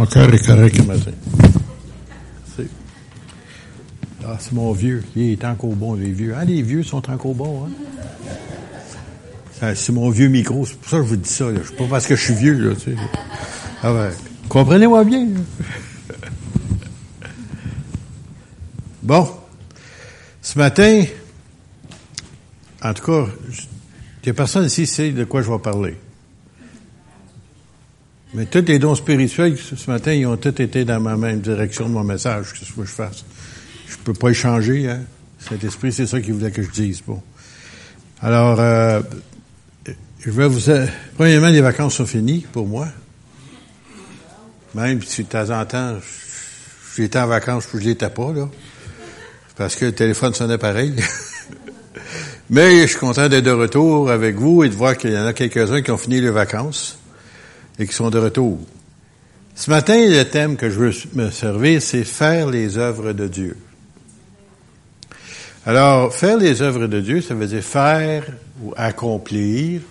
Mon 0.00 0.06
cœur 0.06 0.32
est 0.32 0.46
correct 0.46 0.76
ce 0.76 0.82
matin. 0.82 1.10
C'est- 2.56 2.70
Ah, 4.26 4.38
c'est 4.40 4.52
mon 4.52 4.72
vieux. 4.72 5.04
Il 5.14 5.32
est 5.32 5.44
encore 5.44 5.74
bon, 5.74 5.92
les 5.92 6.10
vieux. 6.10 6.32
Ah, 6.34 6.42
les 6.46 6.62
vieux 6.62 6.82
sont 6.82 7.10
encore 7.10 7.34
bons, 7.34 7.66
hein? 7.66 9.74
C'est 9.74 9.92
mon 9.92 10.08
vieux 10.08 10.28
micro. 10.28 10.64
C'est 10.64 10.76
pour 10.78 10.88
ça 10.88 10.96
que 10.96 11.02
je 11.02 11.08
vous 11.10 11.16
dis 11.16 11.28
ça. 11.28 11.50
là. 11.50 11.60
C'est 11.66 11.76
pas 11.76 11.84
parce 11.84 12.06
que 12.06 12.16
je 12.16 12.22
suis 12.24 12.32
vieux, 12.32 12.54
là, 12.70 12.74
tu 12.76 12.92
sais. 12.92 12.96
Ah 13.82 13.92
ouais. 13.92 14.08
Comprenez-moi 14.48 15.04
bien. 15.04 15.26
là. 15.26 15.40
Bon. 19.02 19.28
Ce 20.40 20.58
matin, 20.58 21.04
en 22.82 22.94
tout 22.94 23.04
cas, 23.04 23.26
je- 23.50 23.60
il 23.60 24.24
n'y 24.24 24.30
a 24.30 24.32
personne 24.32 24.64
ici 24.64 24.84
qui 24.84 24.86
sait 24.86 25.10
de 25.10 25.24
quoi 25.24 25.42
je 25.42 25.52
vais 25.52 25.58
parler. 25.58 25.94
Mais 28.32 28.46
tous 28.46 28.64
les 28.66 28.78
dons 28.78 28.94
spirituels, 28.94 29.58
ce 29.58 29.90
matin, 29.90 30.12
ils 30.12 30.26
ont 30.26 30.36
tous 30.36 30.60
été 30.62 30.84
dans 30.84 31.00
ma 31.00 31.16
même 31.16 31.40
direction 31.40 31.88
de 31.88 31.94
mon 31.94 32.04
message. 32.04 32.52
Qu'est-ce 32.52 32.72
que 32.72 32.84
je 32.84 32.92
fasse? 32.92 33.24
Je 33.88 33.96
peux 33.96 34.14
pas 34.14 34.30
y 34.30 34.34
changer, 34.34 34.88
hein? 34.88 35.00
Saint-Esprit, 35.40 35.92
c'est 35.92 36.06
ça 36.06 36.20
qu'il 36.20 36.34
voulait 36.34 36.52
que 36.52 36.62
je 36.62 36.70
dise. 36.70 37.02
Bon. 37.04 37.20
Alors, 38.22 38.60
euh, 38.60 39.00
je 40.20 40.30
vais 40.30 40.46
vous... 40.46 40.70
Premièrement, 41.16 41.48
les 41.48 41.60
vacances 41.60 41.96
sont 41.96 42.06
finies 42.06 42.46
pour 42.52 42.66
moi. 42.66 42.86
Même 44.74 45.02
si 45.02 45.24
de 45.24 45.28
temps 45.28 45.50
en 45.50 45.64
temps, 45.64 45.96
j'étais 46.96 47.18
en 47.18 47.26
vacances, 47.26 47.66
je 47.74 47.78
l'étais 47.78 48.10
pas, 48.10 48.32
là. 48.32 48.48
Parce 49.56 49.74
que 49.74 49.86
le 49.86 49.92
téléphone 49.92 50.34
sonnait 50.34 50.58
pareil. 50.58 50.94
Mais 52.50 52.82
je 52.82 52.86
suis 52.86 52.98
content 52.98 53.28
d'être 53.28 53.44
de 53.44 53.50
retour 53.50 54.10
avec 54.10 54.36
vous 54.36 54.62
et 54.62 54.68
de 54.68 54.74
voir 54.74 54.96
qu'il 54.96 55.10
y 55.10 55.18
en 55.18 55.26
a 55.26 55.32
quelques-uns 55.32 55.82
qui 55.82 55.90
ont 55.90 55.98
fini 55.98 56.20
les 56.20 56.30
vacances 56.30 56.99
et 57.78 57.86
qui 57.86 57.94
sont 57.94 58.10
de 58.10 58.18
retour. 58.18 58.58
Ce 59.54 59.70
matin, 59.70 59.96
le 60.08 60.22
thème 60.24 60.56
que 60.56 60.70
je 60.70 60.78
veux 60.78 60.92
me 61.14 61.30
servir, 61.30 61.82
c'est 61.82 62.04
faire 62.04 62.48
les 62.48 62.78
œuvres 62.78 63.12
de 63.12 63.28
Dieu. 63.28 63.56
Alors, 65.66 66.14
faire 66.14 66.38
les 66.38 66.62
œuvres 66.62 66.86
de 66.86 67.00
Dieu, 67.00 67.20
ça 67.20 67.34
veut 67.34 67.46
dire 67.46 67.62
faire 67.62 68.24
ou 68.62 68.72
accomplir 68.76 69.82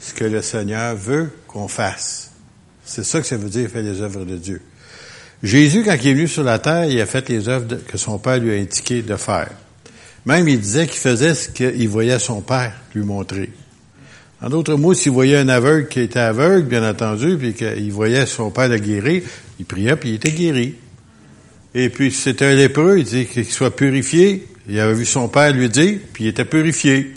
ce 0.00 0.14
que 0.14 0.24
le 0.24 0.40
Seigneur 0.40 0.96
veut 0.96 1.30
qu'on 1.46 1.68
fasse. 1.68 2.30
C'est 2.84 3.04
ça 3.04 3.20
que 3.20 3.26
ça 3.26 3.36
veut 3.36 3.50
dire 3.50 3.68
faire 3.68 3.82
les 3.82 4.00
œuvres 4.00 4.24
de 4.24 4.36
Dieu. 4.36 4.62
Jésus, 5.42 5.82
quand 5.84 5.96
il 6.02 6.08
est 6.08 6.14
venu 6.14 6.28
sur 6.28 6.42
la 6.42 6.58
terre, 6.58 6.86
il 6.86 7.00
a 7.00 7.06
fait 7.06 7.28
les 7.28 7.48
œuvres 7.48 7.76
que 7.86 7.98
son 7.98 8.18
Père 8.18 8.38
lui 8.38 8.50
a 8.50 8.54
indiqué 8.54 9.02
de 9.02 9.16
faire. 9.16 9.50
Même, 10.24 10.48
il 10.48 10.60
disait 10.60 10.86
qu'il 10.86 10.98
faisait 10.98 11.34
ce 11.34 11.48
qu'il 11.50 11.88
voyait 11.88 12.18
son 12.18 12.40
Père 12.40 12.72
lui 12.94 13.04
montrer. 13.04 13.50
En 14.40 14.48
d'autres 14.48 14.76
mots, 14.76 14.94
s'il 14.94 15.12
voyait 15.12 15.36
un 15.36 15.48
aveugle 15.48 15.88
qui 15.88 16.00
était 16.00 16.20
aveugle, 16.20 16.68
bien 16.68 16.88
entendu, 16.88 17.36
puis 17.36 17.54
qu'il 17.54 17.92
voyait 17.92 18.24
son 18.26 18.50
père 18.50 18.68
le 18.68 18.78
guérir, 18.78 19.22
il 19.58 19.66
priait, 19.66 19.96
puis 19.96 20.10
il 20.10 20.14
était 20.14 20.30
guéri. 20.30 20.76
Et 21.74 21.90
puis, 21.90 22.12
c'était 22.12 22.46
un 22.46 22.54
lépreux, 22.54 22.98
il 22.98 23.04
dit 23.04 23.26
qu'il 23.26 23.44
soit 23.44 23.74
purifié. 23.74 24.46
Il 24.68 24.78
avait 24.78 24.94
vu 24.94 25.04
son 25.04 25.28
père 25.28 25.52
lui 25.52 25.68
dire, 25.68 25.98
puis 26.12 26.24
il 26.24 26.26
était 26.28 26.44
purifié. 26.44 27.14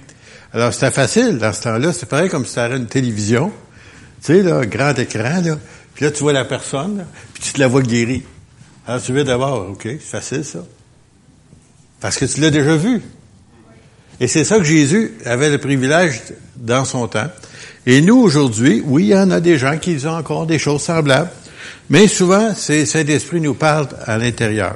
Alors, 0.53 0.73
c'était 0.73 0.91
facile 0.91 1.37
dans 1.37 1.53
ce 1.53 1.61
temps-là. 1.61 1.93
C'est 1.93 2.09
pareil 2.09 2.29
comme 2.29 2.45
si 2.45 2.53
c'était 2.53 2.75
une 2.75 2.87
télévision. 2.87 3.51
Tu 4.21 4.33
sais, 4.33 4.41
là, 4.41 4.65
grand 4.65 4.97
écran, 4.97 5.41
là. 5.41 5.57
Puis 5.93 6.05
là, 6.05 6.11
tu 6.11 6.23
vois 6.23 6.33
la 6.33 6.45
personne, 6.45 7.05
puis 7.33 7.43
tu 7.43 7.53
te 7.53 7.59
la 7.59 7.67
vois 7.67 7.81
guérie. 7.81 8.23
Alors, 8.87 9.01
tu 9.01 9.13
veux 9.13 9.23
d'abord, 9.23 9.69
OK, 9.69 9.83
c'est 9.83 9.99
facile, 9.99 10.43
ça. 10.43 10.65
Parce 11.99 12.17
que 12.17 12.25
tu 12.25 12.41
l'as 12.41 12.49
déjà 12.49 12.75
vu. 12.75 13.01
Et 14.21 14.27
c'est 14.27 14.43
ça 14.43 14.59
que 14.59 14.63
Jésus 14.63 15.13
avait 15.25 15.49
le 15.49 15.57
privilège 15.57 16.21
dans 16.55 16.85
son 16.85 17.07
temps. 17.07 17.31
Et 17.87 18.01
nous, 18.01 18.17
aujourd'hui, 18.17 18.83
oui, 18.85 19.05
il 19.05 19.09
y 19.09 19.15
en 19.15 19.31
a 19.31 19.39
des 19.39 19.57
gens 19.57 19.79
qui 19.79 19.97
ont 20.05 20.11
encore 20.11 20.45
des 20.45 20.59
choses 20.59 20.83
semblables. 20.83 21.31
Mais 21.89 22.07
souvent, 22.07 22.53
c'est 22.55 22.85
Saint-Esprit 22.85 23.41
nous 23.41 23.55
parle 23.55 23.87
à 24.05 24.19
l'intérieur. 24.19 24.75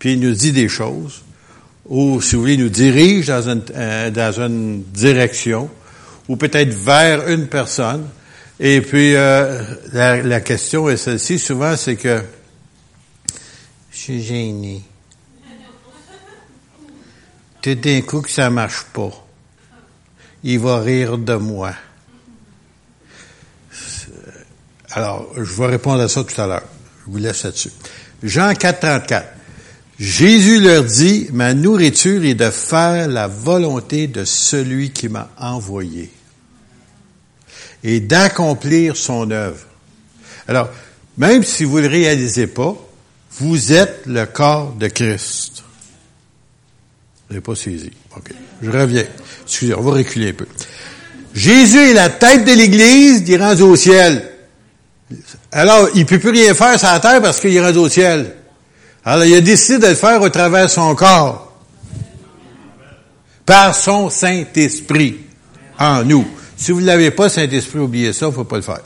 Puis 0.00 0.14
il 0.14 0.20
nous 0.20 0.32
dit 0.34 0.50
des 0.50 0.68
choses. 0.68 1.22
Ou, 1.88 2.20
si 2.20 2.34
vous 2.34 2.40
voulez, 2.40 2.54
il 2.54 2.60
nous 2.60 2.70
dirige 2.70 3.28
dans 3.28 3.48
une, 3.48 3.62
euh, 3.76 4.10
dans 4.10 4.40
une 4.40 4.82
direction. 4.82 5.70
Ou 6.28 6.34
peut-être 6.34 6.74
vers 6.74 7.28
une 7.28 7.46
personne. 7.46 8.08
Et 8.58 8.80
puis, 8.80 9.14
euh, 9.14 9.62
la, 9.92 10.20
la 10.20 10.40
question 10.40 10.88
est 10.88 10.96
celle-ci. 10.96 11.38
Souvent, 11.38 11.76
c'est 11.76 11.94
que 11.94 12.20
je 13.92 13.96
suis 13.96 14.22
gêné 14.24 14.82
tout 17.64 17.74
d'un 17.76 18.02
coup 18.02 18.20
que 18.20 18.30
ça 18.30 18.50
marche 18.50 18.84
pas. 18.92 19.10
Il 20.42 20.58
va 20.58 20.80
rire 20.80 21.16
de 21.16 21.34
moi. 21.36 21.72
Alors, 24.90 25.32
je 25.34 25.54
vais 25.54 25.66
répondre 25.68 26.02
à 26.02 26.08
ça 26.08 26.24
tout 26.24 26.38
à 26.38 26.46
l'heure. 26.46 26.68
Je 27.06 27.10
vous 27.10 27.16
laisse 27.16 27.42
là-dessus. 27.42 27.70
Jean 28.22 28.52
4, 28.52 28.80
34. 28.80 29.28
Jésus 29.98 30.60
leur 30.60 30.84
dit, 30.84 31.28
ma 31.32 31.54
nourriture 31.54 32.22
est 32.24 32.34
de 32.34 32.50
faire 32.50 33.08
la 33.08 33.28
volonté 33.28 34.08
de 34.08 34.26
celui 34.26 34.90
qui 34.90 35.08
m'a 35.08 35.30
envoyé 35.38 36.12
et 37.82 38.00
d'accomplir 38.00 38.94
son 38.94 39.30
œuvre. 39.30 39.64
Alors, 40.46 40.68
même 41.16 41.42
si 41.42 41.64
vous 41.64 41.78
ne 41.78 41.82
le 41.84 41.88
réalisez 41.88 42.46
pas, 42.46 42.76
vous 43.38 43.72
êtes 43.72 44.02
le 44.04 44.26
corps 44.26 44.74
de 44.74 44.88
Christ. 44.88 45.63
Je 47.28 47.34
n'ai 47.34 47.40
pas 47.40 47.54
saisi. 47.54 47.90
OK. 48.16 48.30
Je 48.62 48.70
reviens. 48.70 49.04
Excusez, 49.44 49.74
on 49.74 49.82
va 49.82 49.92
reculer 49.92 50.30
un 50.30 50.34
peu. 50.34 50.46
Jésus 51.34 51.90
est 51.90 51.94
la 51.94 52.10
tête 52.10 52.44
de 52.44 52.52
l'Église, 52.52 53.24
il 53.26 53.34
est 53.34 53.60
au 53.60 53.76
ciel. 53.76 54.30
Alors, 55.50 55.88
il 55.94 56.06
peut 56.06 56.18
plus 56.18 56.30
rien 56.30 56.54
faire 56.54 56.78
sur 56.78 56.88
la 56.88 57.00
terre 57.00 57.20
parce 57.20 57.40
qu'il 57.40 57.54
est 57.54 57.60
rendu 57.60 57.78
au 57.78 57.88
ciel. 57.88 58.34
Alors, 59.04 59.24
il 59.24 59.34
a 59.34 59.40
décidé 59.40 59.78
de 59.78 59.86
le 59.88 59.94
faire 59.94 60.20
au 60.22 60.28
travers 60.28 60.66
de 60.66 60.70
son 60.70 60.94
corps. 60.94 61.52
Par 63.44 63.74
son 63.74 64.08
Saint-Esprit 64.08 65.18
en 65.78 66.04
nous. 66.04 66.26
Si 66.56 66.72
vous 66.72 66.80
ne 66.80 66.86
l'avez 66.86 67.10
pas, 67.10 67.28
Saint-Esprit, 67.28 67.78
oubliez 67.78 68.12
ça, 68.12 68.26
il 68.26 68.28
ne 68.30 68.34
faut 68.34 68.44
pas 68.44 68.56
le 68.56 68.62
faire. 68.62 68.80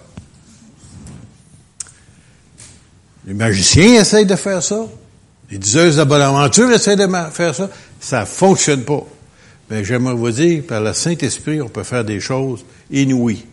Les 3.26 3.34
magiciens 3.34 4.00
essayent 4.00 4.26
de 4.26 4.36
faire 4.36 4.62
ça. 4.62 4.86
Les 5.50 5.58
diseuses 5.58 5.96
de 5.96 6.04
bonne 6.04 6.20
aventure 6.20 6.70
essayent 6.70 6.96
de 6.96 7.08
faire 7.32 7.54
ça. 7.54 7.70
Ça 8.00 8.26
fonctionne 8.26 8.82
pas. 8.82 9.04
Mais 9.70 9.84
j'aimerais 9.84 10.14
vous 10.14 10.30
dire, 10.30 10.62
par 10.66 10.80
le 10.80 10.92
Saint-Esprit, 10.92 11.60
on 11.60 11.68
peut 11.68 11.84
faire 11.84 12.04
des 12.04 12.20
choses 12.20 12.64
inouïes. 12.90 13.44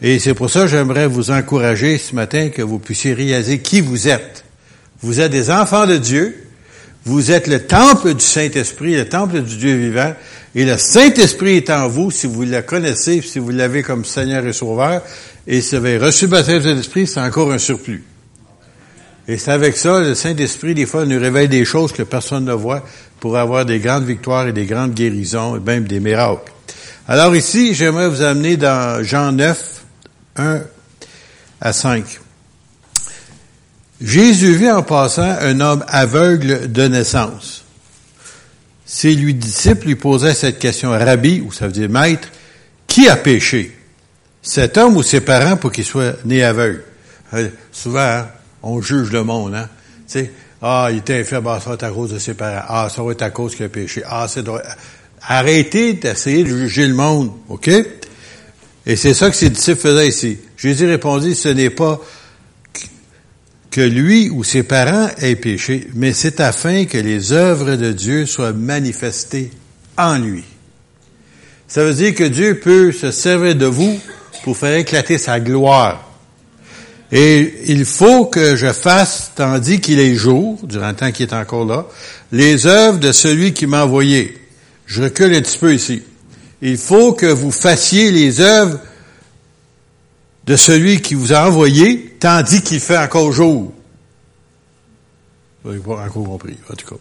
Et 0.00 0.18
c'est 0.18 0.34
pour 0.34 0.48
ça 0.48 0.62
que 0.62 0.68
j'aimerais 0.68 1.06
vous 1.06 1.30
encourager 1.30 1.98
ce 1.98 2.14
matin 2.14 2.50
que 2.50 2.62
vous 2.62 2.78
puissiez 2.78 3.14
réaliser 3.14 3.58
qui 3.60 3.80
vous 3.80 4.08
êtes. 4.08 4.44
Vous 5.00 5.20
êtes 5.20 5.32
des 5.32 5.50
enfants 5.50 5.86
de 5.86 5.96
Dieu. 5.96 6.44
Vous 7.04 7.30
êtes 7.30 7.46
le 7.46 7.66
temple 7.66 8.14
du 8.14 8.24
Saint-Esprit, 8.24 8.94
le 8.94 9.08
temple 9.08 9.40
du 9.40 9.56
Dieu 9.56 9.74
vivant. 9.76 10.14
Et 10.54 10.64
le 10.64 10.76
Saint-Esprit 10.76 11.56
est 11.56 11.70
en 11.70 11.88
vous 11.88 12.10
si 12.10 12.26
vous 12.26 12.42
le 12.42 12.60
connaissez, 12.62 13.22
si 13.22 13.38
vous 13.38 13.50
l'avez 13.50 13.82
comme 13.82 14.04
Seigneur 14.04 14.46
et 14.46 14.52
Sauveur. 14.52 15.02
Et 15.46 15.60
si 15.60 15.70
vous 15.70 15.86
avez 15.86 15.98
reçu 15.98 16.26
le 16.26 16.32
baptême 16.32 16.62
de 16.62 16.72
l'Esprit, 16.72 17.06
c'est 17.06 17.20
encore 17.20 17.52
un 17.52 17.58
surplus. 17.58 18.04
Et 19.28 19.36
c'est 19.36 19.52
avec 19.52 19.76
ça, 19.76 20.00
le 20.00 20.14
Saint-Esprit, 20.14 20.74
des 20.74 20.86
fois, 20.86 21.04
nous 21.04 21.20
révèle 21.20 21.50
des 21.50 21.66
choses 21.66 21.92
que 21.92 22.02
personne 22.02 22.46
ne 22.46 22.54
voit 22.54 22.82
pour 23.20 23.36
avoir 23.36 23.66
des 23.66 23.78
grandes 23.78 24.06
victoires 24.06 24.48
et 24.48 24.52
des 24.52 24.64
grandes 24.64 24.94
guérisons 24.94 25.56
et 25.56 25.60
même 25.60 25.86
des 25.86 26.00
miracles. 26.00 26.50
Alors 27.06 27.36
ici, 27.36 27.74
j'aimerais 27.74 28.08
vous 28.08 28.22
amener 28.22 28.56
dans 28.56 29.04
Jean 29.04 29.32
9, 29.32 29.82
1 30.36 30.62
à 31.60 31.72
5. 31.74 32.04
Jésus 34.00 34.54
vit 34.54 34.70
en 34.70 34.82
passant 34.82 35.36
un 35.40 35.60
homme 35.60 35.84
aveugle 35.88 36.72
de 36.72 36.88
naissance. 36.88 37.64
Ses 38.86 39.14
lui 39.14 39.34
disciples 39.34 39.88
lui 39.88 39.96
posaient 39.96 40.34
cette 40.34 40.58
question, 40.58 40.90
Rabbi, 40.90 41.42
ou 41.42 41.52
ça 41.52 41.66
veut 41.66 41.72
dire 41.72 41.90
maître, 41.90 42.28
qui 42.86 43.08
a 43.08 43.16
péché? 43.16 43.76
Cet 44.40 44.78
homme 44.78 44.96
ou 44.96 45.02
ses 45.02 45.20
parents 45.20 45.58
pour 45.58 45.70
qu'il 45.70 45.84
soit 45.84 46.16
né 46.24 46.42
aveugle? 46.42 46.84
Euh, 47.34 47.48
souvent, 47.70 48.00
hein, 48.00 48.28
on 48.62 48.80
juge 48.80 49.12
le 49.12 49.24
monde, 49.24 49.54
hein? 49.54 49.68
Tu 50.06 50.20
sais, 50.20 50.32
ah, 50.60 50.88
il 50.90 50.98
était 50.98 51.20
infirme, 51.20 51.46
ah, 51.46 51.60
ça 51.60 51.70
va 51.70 51.74
être 51.74 51.84
à 51.84 51.90
cause 51.90 52.12
de 52.12 52.18
ses 52.18 52.34
parents. 52.34 52.64
Ah, 52.68 52.88
ça 52.94 53.02
va 53.02 53.12
être 53.12 53.22
à 53.22 53.30
cause 53.30 53.54
qu'il 53.54 53.64
a 53.64 53.68
péché. 53.68 54.02
Ah, 54.06 54.26
c'est 54.28 54.42
drôle. 54.42 54.62
Arrêtez 55.22 55.94
d'essayer 55.94 56.42
de 56.42 56.48
juger 56.48 56.86
le 56.86 56.94
monde, 56.94 57.32
OK? 57.48 57.68
Et 58.86 58.96
c'est 58.96 59.14
ça 59.14 59.30
que 59.30 59.36
ses 59.36 59.50
disciples 59.50 59.80
faisaient 59.80 60.08
ici. 60.08 60.38
Jésus 60.56 60.86
répondit, 60.86 61.34
ce 61.34 61.48
n'est 61.48 61.70
pas 61.70 62.00
que 63.70 63.80
lui 63.82 64.30
ou 64.30 64.44
ses 64.44 64.62
parents 64.62 65.08
aient 65.18 65.36
péché, 65.36 65.88
mais 65.94 66.12
c'est 66.12 66.40
afin 66.40 66.86
que 66.86 66.98
les 66.98 67.32
œuvres 67.32 67.76
de 67.76 67.92
Dieu 67.92 68.26
soient 68.26 68.52
manifestées 68.52 69.50
en 69.96 70.16
lui. 70.16 70.44
Ça 71.68 71.84
veut 71.84 71.92
dire 71.92 72.14
que 72.14 72.24
Dieu 72.24 72.58
peut 72.58 72.92
se 72.92 73.10
servir 73.10 73.54
de 73.54 73.66
vous 73.66 74.00
pour 74.42 74.56
faire 74.56 74.74
éclater 74.74 75.18
sa 75.18 75.38
gloire. 75.38 76.07
Et 77.10 77.62
il 77.66 77.84
faut 77.84 78.26
que 78.26 78.54
je 78.54 78.72
fasse, 78.72 79.32
tandis 79.34 79.80
qu'il 79.80 79.98
est 79.98 80.14
jour, 80.14 80.58
durant 80.62 80.88
le 80.88 80.94
temps 80.94 81.10
qu'il 81.10 81.26
est 81.26 81.34
encore 81.34 81.64
là, 81.64 81.86
les 82.32 82.66
œuvres 82.66 82.98
de 82.98 83.12
celui 83.12 83.54
qui 83.54 83.66
m'a 83.66 83.84
envoyé. 83.84 84.38
Je 84.86 85.02
recule 85.02 85.34
un 85.34 85.40
petit 85.40 85.58
peu 85.58 85.74
ici. 85.74 86.02
Il 86.60 86.76
faut 86.76 87.12
que 87.12 87.26
vous 87.26 87.50
fassiez 87.50 88.10
les 88.10 88.40
œuvres 88.40 88.78
de 90.44 90.56
celui 90.56 91.00
qui 91.00 91.14
vous 91.14 91.32
a 91.32 91.46
envoyé, 91.46 92.16
tandis 92.20 92.62
qu'il 92.62 92.80
fait 92.80 92.98
encore 92.98 93.32
jour. 93.32 93.72
Vous 95.62 95.70
n'avez 95.70 95.82
pas 95.82 96.04
encore 96.04 96.24
compris, 96.24 96.56
en 96.70 96.74
tout 96.74 96.86
cas. 96.86 97.00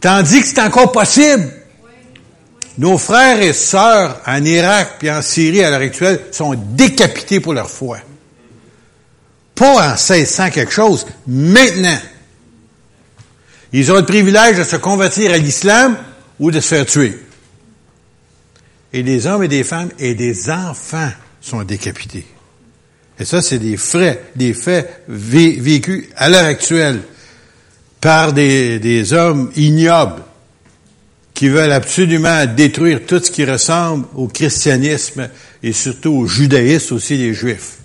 Tandis 0.00 0.40
que 0.42 0.48
c'est 0.48 0.60
encore 0.60 0.92
possible. 0.92 1.52
Nos 2.78 2.98
frères 2.98 3.42
et 3.42 3.52
sœurs 3.52 4.20
en 4.26 4.44
Irak 4.44 4.96
puis 4.98 5.10
en 5.10 5.22
Syrie 5.22 5.62
à 5.62 5.70
l'heure 5.70 5.80
actuelle 5.80 6.20
sont 6.30 6.54
décapités 6.54 7.40
pour 7.40 7.52
leur 7.52 7.68
foi. 7.68 7.98
Pas 9.60 9.90
en 9.90 9.90
1600 9.90 10.52
quelque 10.52 10.72
chose, 10.72 11.04
maintenant. 11.26 11.98
Ils 13.74 13.92
ont 13.92 13.96
le 13.96 14.06
privilège 14.06 14.56
de 14.56 14.64
se 14.64 14.76
convertir 14.76 15.34
à 15.34 15.36
l'islam 15.36 15.98
ou 16.38 16.50
de 16.50 16.60
se 16.60 16.68
faire 16.68 16.86
tuer. 16.86 17.18
Et 18.94 19.02
des 19.02 19.26
hommes 19.26 19.42
et 19.42 19.48
des 19.48 19.62
femmes 19.62 19.90
et 19.98 20.14
des 20.14 20.48
enfants 20.48 21.10
sont 21.42 21.62
décapités. 21.62 22.24
Et 23.18 23.26
ça, 23.26 23.42
c'est 23.42 23.58
des 23.58 23.76
frais, 23.76 24.22
des 24.34 24.54
faits 24.54 25.04
vécus 25.06 26.06
à 26.16 26.30
l'heure 26.30 26.46
actuelle 26.46 27.02
par 28.00 28.32
des, 28.32 28.78
des 28.78 29.12
hommes 29.12 29.52
ignobles 29.56 30.22
qui 31.34 31.50
veulent 31.50 31.72
absolument 31.72 32.46
détruire 32.46 33.00
tout 33.06 33.22
ce 33.22 33.30
qui 33.30 33.44
ressemble 33.44 34.06
au 34.14 34.26
christianisme 34.26 35.28
et 35.62 35.74
surtout 35.74 36.12
au 36.12 36.26
judaïsme 36.26 36.94
aussi 36.94 37.18
les 37.18 37.34
juifs, 37.34 37.79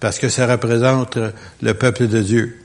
parce 0.00 0.18
que 0.18 0.28
ça 0.28 0.46
représente 0.46 1.18
le 1.62 1.74
peuple 1.74 2.08
de 2.08 2.22
Dieu. 2.22 2.56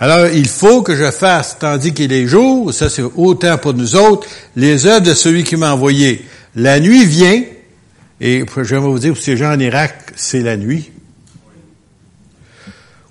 Alors, 0.00 0.28
il 0.28 0.48
faut 0.48 0.82
que 0.82 0.94
je 0.94 1.10
fasse, 1.10 1.56
tandis 1.58 1.92
qu'il 1.92 2.12
est 2.12 2.26
jour, 2.26 2.72
ça 2.72 2.88
c'est 2.88 3.02
autant 3.02 3.58
pour 3.58 3.74
nous 3.74 3.96
autres, 3.96 4.28
les 4.54 4.86
œuvres 4.86 5.06
de 5.06 5.14
celui 5.14 5.42
qui 5.42 5.56
m'a 5.56 5.72
envoyé. 5.72 6.24
La 6.54 6.78
nuit 6.78 7.04
vient, 7.04 7.42
et 8.20 8.44
je 8.56 8.62
vais 8.62 8.78
vous 8.78 8.98
dire, 8.98 9.12
pour 9.12 9.22
ces 9.22 9.36
gens 9.36 9.52
en 9.52 9.58
Irak, 9.58 10.12
c'est 10.14 10.40
la 10.40 10.56
nuit, 10.56 10.90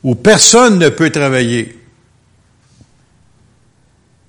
où 0.03 0.15
personne 0.15 0.79
ne 0.79 0.89
peut 0.89 1.09
travailler. 1.09 1.77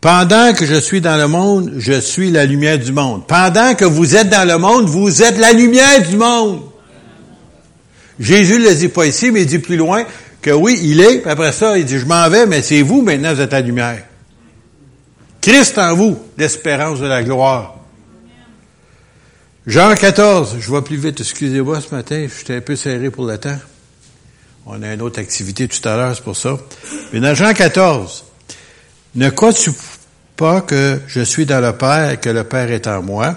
Pendant 0.00 0.52
que 0.52 0.64
je 0.64 0.76
suis 0.76 1.00
dans 1.00 1.16
le 1.16 1.26
monde, 1.26 1.74
je 1.78 2.00
suis 2.00 2.30
la 2.30 2.44
lumière 2.44 2.78
du 2.78 2.92
monde. 2.92 3.26
Pendant 3.26 3.74
que 3.74 3.84
vous 3.84 4.14
êtes 4.14 4.30
dans 4.30 4.46
le 4.46 4.56
monde, 4.58 4.88
vous 4.88 5.22
êtes 5.22 5.38
la 5.38 5.52
lumière 5.52 6.08
du 6.08 6.16
monde. 6.16 6.60
Jésus 8.18 8.58
ne 8.58 8.68
le 8.68 8.74
dit 8.74 8.88
pas 8.88 9.06
ici, 9.06 9.30
mais 9.30 9.42
il 9.42 9.46
dit 9.46 9.58
plus 9.58 9.76
loin, 9.76 10.04
que 10.42 10.50
oui, 10.50 10.78
il 10.82 11.00
est, 11.00 11.20
puis 11.20 11.30
après 11.30 11.52
ça, 11.52 11.78
il 11.78 11.84
dit, 11.84 11.98
je 11.98 12.06
m'en 12.06 12.28
vais, 12.28 12.46
mais 12.46 12.62
c'est 12.62 12.82
vous 12.82 13.02
maintenant, 13.02 13.34
vous 13.34 13.40
êtes 13.40 13.52
la 13.52 13.60
lumière. 13.60 14.04
Christ 15.40 15.78
en 15.78 15.94
vous, 15.94 16.18
l'espérance 16.36 17.00
de 17.00 17.06
la 17.06 17.22
gloire. 17.22 17.76
Jean 19.66 19.94
14, 19.94 20.56
je 20.60 20.66
vois 20.66 20.82
plus 20.82 20.96
vite, 20.96 21.20
excusez-moi 21.20 21.80
ce 21.80 21.94
matin, 21.94 22.26
j'étais 22.36 22.56
un 22.56 22.60
peu 22.60 22.74
serré 22.74 23.10
pour 23.10 23.26
le 23.26 23.36
temps. 23.36 23.58
On 24.64 24.82
a 24.82 24.94
une 24.94 25.02
autre 25.02 25.20
activité 25.20 25.68
tout 25.68 25.86
à 25.88 25.96
l'heure, 25.96 26.14
c'est 26.14 26.24
pour 26.24 26.36
ça. 26.36 26.58
Mais 27.12 27.20
dans 27.20 27.34
Jean 27.34 27.52
14, 27.52 28.24
ne 29.14 29.30
crois-tu 29.30 29.70
pas 30.36 30.60
que 30.60 31.00
je 31.06 31.20
suis 31.20 31.46
dans 31.46 31.60
le 31.60 31.72
Père 31.72 32.12
et 32.12 32.16
que 32.16 32.30
le 32.30 32.44
Père 32.44 32.70
est 32.70 32.86
en 32.86 33.02
moi? 33.02 33.34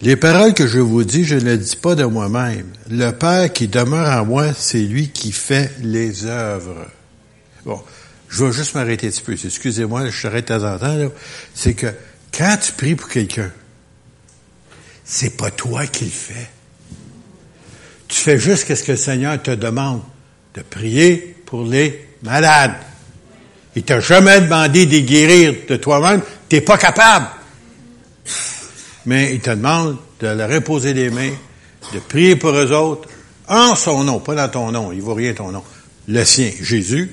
Les 0.00 0.14
paroles 0.14 0.54
que 0.54 0.68
je 0.68 0.78
vous 0.78 1.02
dis, 1.02 1.24
je 1.24 1.34
ne 1.34 1.40
les 1.40 1.58
dis 1.58 1.74
pas 1.74 1.96
de 1.96 2.04
moi-même. 2.04 2.66
Le 2.88 3.10
Père 3.10 3.52
qui 3.52 3.66
demeure 3.66 4.16
en 4.16 4.24
moi, 4.24 4.52
c'est 4.56 4.78
lui 4.78 5.08
qui 5.08 5.32
fait 5.32 5.72
les 5.80 6.24
œuvres. 6.26 6.86
Bon, 7.64 7.82
je 8.28 8.44
vais 8.44 8.52
juste 8.52 8.76
m'arrêter 8.76 9.08
un 9.08 9.10
petit 9.10 9.22
peu. 9.22 9.32
Excusez-moi, 9.32 10.08
je 10.08 10.22
t'arrête 10.22 10.46
de 10.52 10.56
temps 10.56 10.72
en 10.72 10.78
temps. 10.78 11.12
C'est 11.52 11.74
que 11.74 11.88
quand 12.32 12.56
tu 12.62 12.72
pries 12.72 12.94
pour 12.94 13.08
quelqu'un, 13.08 13.50
c'est 15.04 15.36
pas 15.36 15.50
toi 15.50 15.84
qui 15.86 16.04
le 16.04 16.10
fais. 16.10 16.48
Tu 18.06 18.20
fais 18.20 18.38
juste 18.38 18.72
ce 18.72 18.84
que 18.84 18.92
le 18.92 18.98
Seigneur 18.98 19.42
te 19.42 19.50
demande, 19.50 20.02
de 20.54 20.62
prier 20.62 21.34
pour 21.44 21.64
les 21.64 22.08
malades. 22.22 22.76
Il 23.74 23.82
t'a 23.82 23.98
jamais 23.98 24.40
demandé 24.42 24.86
de 24.86 24.98
guérir 25.00 25.54
de 25.68 25.76
toi-même. 25.76 26.22
T'es 26.48 26.60
pas 26.60 26.78
capable 26.78 27.26
mais 29.08 29.32
il 29.32 29.40
te 29.40 29.48
demande 29.48 29.96
de 30.20 30.26
leur 30.26 30.50
reposer 30.50 30.92
les 30.92 31.08
mains, 31.08 31.32
de 31.94 31.98
prier 31.98 32.36
pour 32.36 32.50
eux 32.50 32.72
autres, 32.72 33.08
en 33.48 33.74
son 33.74 34.04
nom, 34.04 34.20
pas 34.20 34.34
dans 34.34 34.50
ton 34.50 34.70
nom, 34.70 34.92
il 34.92 34.98
ne 34.98 35.02
vaut 35.02 35.14
rien 35.14 35.32
ton 35.32 35.50
nom, 35.50 35.64
le 36.06 36.24
sien, 36.24 36.50
Jésus, 36.60 37.10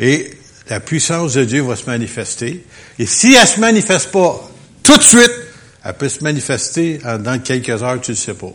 et 0.00 0.32
la 0.68 0.80
puissance 0.80 1.34
de 1.34 1.44
Dieu 1.44 1.62
va 1.62 1.76
se 1.76 1.86
manifester. 1.86 2.66
Et 2.98 3.06
si 3.06 3.34
elle 3.34 3.46
se 3.46 3.60
manifeste 3.60 4.10
pas 4.10 4.50
tout 4.82 4.96
de 4.96 5.02
suite, 5.02 5.30
elle 5.84 5.94
peut 5.94 6.08
se 6.08 6.24
manifester 6.24 6.98
dans 6.98 7.40
quelques 7.40 7.80
heures, 7.84 8.00
tu 8.00 8.10
ne 8.10 8.16
sais 8.16 8.34
pas. 8.34 8.52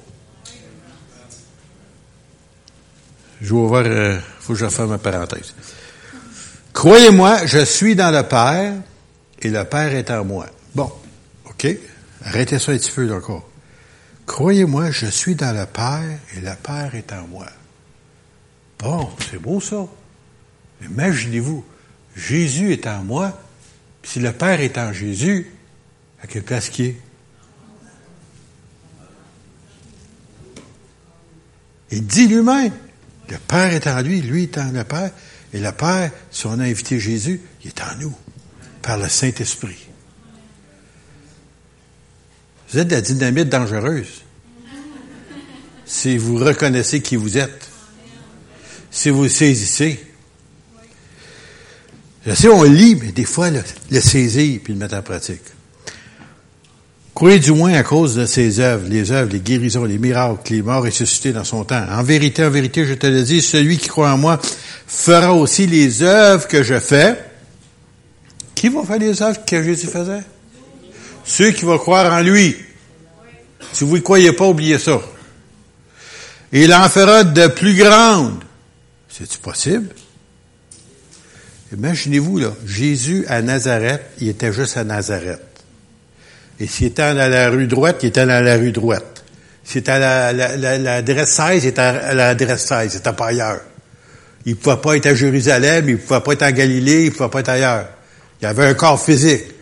Je 3.40 3.54
vais 3.54 3.62
voir, 3.62 3.84
euh, 3.86 4.19
faut 4.42 4.54
que 4.54 4.60
je 4.60 4.68
fasse 4.68 4.90
ma 4.90 4.98
parenthèse. 4.98 5.54
Croyez-moi, 6.74 7.46
je 7.46 7.64
suis 7.64 7.96
dans 7.96 8.12
le 8.12 8.24
Père 8.24 8.74
et 9.42 9.50
le 9.50 9.64
Père 9.64 9.94
est 9.94 10.12
en 10.12 10.25
moi. 10.25 10.48
Bon, 10.75 10.92
OK? 11.46 11.68
Arrêtez 12.27 12.59
ça 12.59 12.74
un 12.74 12.77
petit 12.77 12.91
peu 12.91 13.09
encore. 13.13 13.50
Croyez-moi, 14.25 14.91
je 14.91 15.06
suis 15.06 15.35
dans 15.35 15.57
le 15.57 15.65
Père 15.65 16.19
et 16.35 16.41
le 16.41 16.51
Père 16.62 16.94
est 16.94 17.13
en 17.13 17.25
moi. 17.25 17.47
Bon, 18.79 19.09
c'est 19.31 19.41
beau 19.41 19.62
ça. 19.62 19.88
Imaginez-vous, 20.83 21.65
Jésus 22.18 22.74
est 22.74 22.85
en 22.85 23.01
moi, 23.01 23.41
puis 24.01 24.12
si 24.12 24.19
le 24.19 24.33
Père 24.33 24.59
est 24.59 24.77
en 24.77 24.91
Jésus, 24.91 25.50
à 26.21 26.27
quelle 26.27 26.44
place 26.44 26.69
qui 26.69 26.83
est? 26.83 27.01
Il 31.91 32.06
dit 32.06 32.27
lui-même, 32.27 32.73
le 33.30 33.38
Père 33.38 33.71
est 33.71 33.88
en 33.88 34.01
lui, 34.01 34.21
lui 34.21 34.44
est 34.44 34.57
en 34.57 34.73
le 34.73 34.83
Père, 34.83 35.12
et 35.53 35.59
le 35.59 35.71
Père, 35.71 36.12
si 36.30 36.45
on 36.45 36.59
a 36.59 36.65
invité 36.65 37.00
Jésus, 37.00 37.39
il 37.63 37.68
est 37.69 37.81
en 37.81 37.95
nous, 38.01 38.15
par 38.81 38.97
le 38.97 39.07
Saint-Esprit. 39.07 39.87
Vous 42.69 42.80
êtes 42.80 42.88
de 42.88 42.96
la 42.96 43.02
dynamite 43.02 43.50
dangereuse. 43.50 44.24
Si 45.86 46.18
vous 46.18 46.38
reconnaissez 46.38 47.02
qui 47.02 47.16
vous 47.16 47.38
êtes. 47.38 47.69
Si 48.92 49.10
vous 49.10 49.30
saisissez. 49.30 50.04
Je 52.25 52.34
sais, 52.34 52.50
on 52.50 52.64
lit, 52.64 52.96
mais 52.96 53.14
des 53.14 53.24
fois, 53.24 53.50
le, 53.50 53.62
saisir 54.02 54.60
puis 54.62 54.74
le 54.74 54.80
mettre 54.80 54.96
en 54.96 55.02
pratique. 55.02 55.42
Croyez 57.14 57.40
du 57.40 57.54
moins 57.54 57.74
à 57.74 57.84
cause 57.84 58.16
de 58.16 58.25
ses 58.25 58.60
œuvres, 58.60 58.86
les 58.88 59.12
œuvres, 59.12 59.31
les 59.31 59.40
guérisons, 59.40 59.86
les 59.86 59.98
miracles, 59.98 60.54
les 60.54 60.62
morts 60.62 60.84
ressuscités 60.84 61.31
dans 61.31 61.46
son 61.46 61.64
temps. 61.64 61.84
En 61.90 62.04
vérité, 62.04 62.44
en 62.44 62.50
vérité, 62.50 62.86
je 62.86 62.94
te 62.94 63.08
le 63.08 63.24
dis, 63.24 63.42
celui 63.42 63.78
qui 63.78 63.88
croit 63.88 64.12
en 64.12 64.18
moi 64.18 64.40
fera 64.86 65.33
aussi 65.33 65.68
les 65.68 66.04
œuvres 66.04 66.47
que 66.47 66.64
je 66.64 66.80
fais. 66.80 67.18
Qui 68.54 68.68
va 68.69 68.83
faire 68.83 69.00
les 69.00 69.21
œuvres 69.21 69.44
que 69.45 69.64
Jésus 69.64 69.88
faisait? 69.88 70.24
Ceux 71.28 71.52
qui 71.52 71.66
vont 71.66 71.78
croire 71.78 72.12
en 72.12 72.22
lui. 72.22 72.56
Si 73.74 73.84
vous 73.84 73.98
ne 73.98 74.02
croyez 74.02 74.31
pas, 74.31 74.46
oubliez 74.46 74.80
ça. 74.80 75.02
Et 76.54 76.64
il 76.64 76.74
en 76.74 76.88
fera 76.88 77.26
de 77.26 77.48
plus 77.48 77.76
grandes. 77.76 78.42
C'est-tu 79.10 79.38
possible? 79.38 79.90
Imaginez-vous, 81.74 82.40
là, 82.40 82.54
Jésus 82.66 83.26
à 83.28 83.42
Nazareth, 83.42 84.02
il 84.19 84.30
était 84.30 84.54
juste 84.54 84.78
à 84.78 84.86
Nazareth. 84.86 85.42
Et 86.62 86.66
s'il 86.66 86.88
était 86.88 87.14
dans 87.14 87.30
la 87.30 87.50
rue 87.50 87.68
droite, 87.68 87.98
il 88.04 88.07
était 88.07 88.26
dans 88.26 88.44
la 88.44 88.56
rue 88.56 88.72
droite. 88.72 89.26
S'il 89.66 89.80
était 89.80 89.92
à 89.92 90.31
l'adresse 90.31 91.34
16, 91.34 91.66
il 91.66 91.68
était 91.68 91.81
à 91.81 92.14
l'adresse 92.14 92.66
16, 92.66 92.94
il 92.94 92.98
n'était 92.98 93.14
pas 93.14 93.28
ailleurs. 93.28 93.62
Il 94.46 94.52
ne 94.52 94.56
pouvait 94.56 94.78
pas 94.78 94.96
être 94.96 95.07
à 95.07 95.14
Jérusalem, 95.14 95.90
il 95.90 95.96
ne 95.96 95.98
pouvait 95.98 96.22
pas 96.22 96.31
être 96.31 96.44
en 96.44 96.52
Galilée, 96.52 97.02
il 97.02 97.10
ne 97.10 97.12
pouvait 97.12 97.30
pas 97.30 97.42
être 97.42 97.50
ailleurs. 97.50 97.90
Il 98.42 98.48
avait 98.48 98.66
un 98.66 98.74
corps 98.76 99.04
physique. 99.04 99.56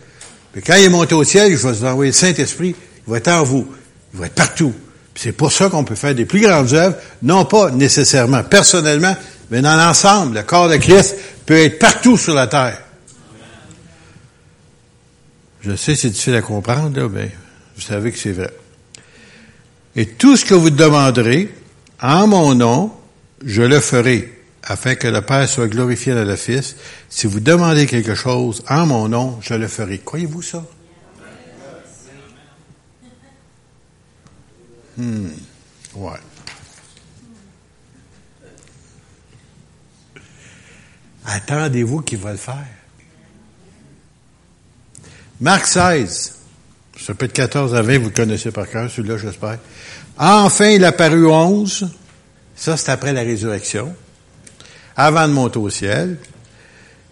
Quand 0.64 0.74
il 0.76 0.84
est 0.84 0.88
monté 0.88 1.14
au 1.14 1.24
ciel, 1.24 1.54
je 1.56 1.56
vais 1.56 1.72
vous 1.72 1.84
envoyer 1.84 2.10
le 2.10 2.16
Saint-Esprit, 2.16 2.74
il 3.06 3.10
va 3.10 3.18
être 3.18 3.28
en 3.28 3.42
vous. 3.42 3.66
Il 4.14 4.20
va 4.20 4.26
être 4.26 4.34
partout. 4.34 4.72
C'est 5.14 5.32
pour 5.32 5.52
ça 5.52 5.68
qu'on 5.68 5.84
peut 5.84 5.94
faire 5.94 6.14
des 6.14 6.24
plus 6.24 6.40
grandes 6.40 6.72
œuvres, 6.72 6.96
non 7.22 7.44
pas 7.44 7.70
nécessairement 7.70 8.42
personnellement, 8.42 9.16
mais 9.50 9.60
dans 9.60 9.76
l'ensemble. 9.76 10.36
Le 10.36 10.42
corps 10.42 10.68
de 10.68 10.76
Christ 10.76 11.16
peut 11.44 11.56
être 11.56 11.78
partout 11.78 12.16
sur 12.16 12.34
la 12.34 12.46
terre. 12.46 12.80
Je 15.60 15.74
sais, 15.74 15.94
c'est 15.94 16.10
difficile 16.10 16.36
à 16.36 16.42
comprendre, 16.42 17.10
mais 17.12 17.30
vous 17.74 17.82
savez 17.82 18.12
que 18.12 18.18
c'est 18.18 18.32
vrai. 18.32 18.50
Et 19.96 20.06
tout 20.06 20.36
ce 20.36 20.44
que 20.44 20.54
vous 20.54 20.70
demanderez 20.70 21.52
en 22.00 22.26
mon 22.26 22.54
nom, 22.54 22.92
je 23.44 23.62
le 23.62 23.80
ferai, 23.80 24.35
afin 24.66 24.96
que 24.96 25.06
le 25.06 25.22
Père 25.22 25.48
soit 25.48 25.68
glorifié 25.68 26.14
dans 26.14 26.24
le 26.24 26.36
Fils. 26.36 26.76
Si 27.08 27.26
vous 27.26 27.40
demandez 27.40 27.86
quelque 27.86 28.14
chose 28.14 28.62
en 28.68 28.86
mon 28.86 29.08
nom, 29.08 29.38
je 29.40 29.54
le 29.54 29.68
ferai. 29.68 29.98
Croyez-vous 29.98 30.42
ça? 30.42 30.64
Hmm. 34.96 35.28
Ouais. 35.94 36.18
Attendez-vous 41.24 42.00
qu'il 42.02 42.18
va 42.18 42.32
le 42.32 42.38
faire. 42.38 42.66
Marc 45.40 45.66
16, 45.66 46.38
chapitre 46.96 47.34
14 47.34 47.74
à 47.74 47.82
20, 47.82 47.98
vous 47.98 48.04
le 48.06 48.10
connaissez 48.10 48.50
par 48.50 48.68
cœur, 48.70 48.90
celui-là, 48.90 49.18
j'espère. 49.18 49.58
Enfin, 50.16 50.68
il 50.68 50.84
a 50.84 50.92
paru 50.92 51.26
onze. 51.26 51.90
Ça, 52.54 52.78
c'est 52.78 52.90
après 52.90 53.12
la 53.12 53.20
résurrection. 53.20 53.94
Avant 54.96 55.28
de 55.28 55.32
monter 55.32 55.58
au 55.58 55.70
ciel. 55.70 56.16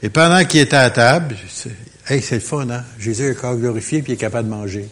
Et 0.03 0.09
pendant 0.09 0.45
qu'il 0.45 0.61
était 0.61 0.77
à 0.77 0.91
table, 0.91 1.37
c'est, 1.49 1.73
hey, 2.09 2.21
c'est 2.21 2.37
le 2.37 2.41
fun, 2.41 2.69
hein? 2.71 2.85
Jésus 2.99 3.31
est 3.31 3.35
corps 3.35 3.57
glorifié 3.57 4.03
puis 4.03 4.13
il 4.13 4.15
est 4.15 4.19
capable 4.19 4.49
de 4.49 4.55
manger. 4.55 4.89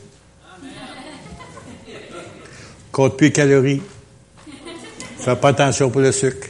Compte 2.91 3.17
plus 3.17 3.29
les 3.29 3.33
calories. 3.33 3.83
Fais 5.19 5.37
pas 5.37 5.49
attention 5.49 5.91
pour 5.91 6.01
le 6.01 6.13
sucre. 6.13 6.49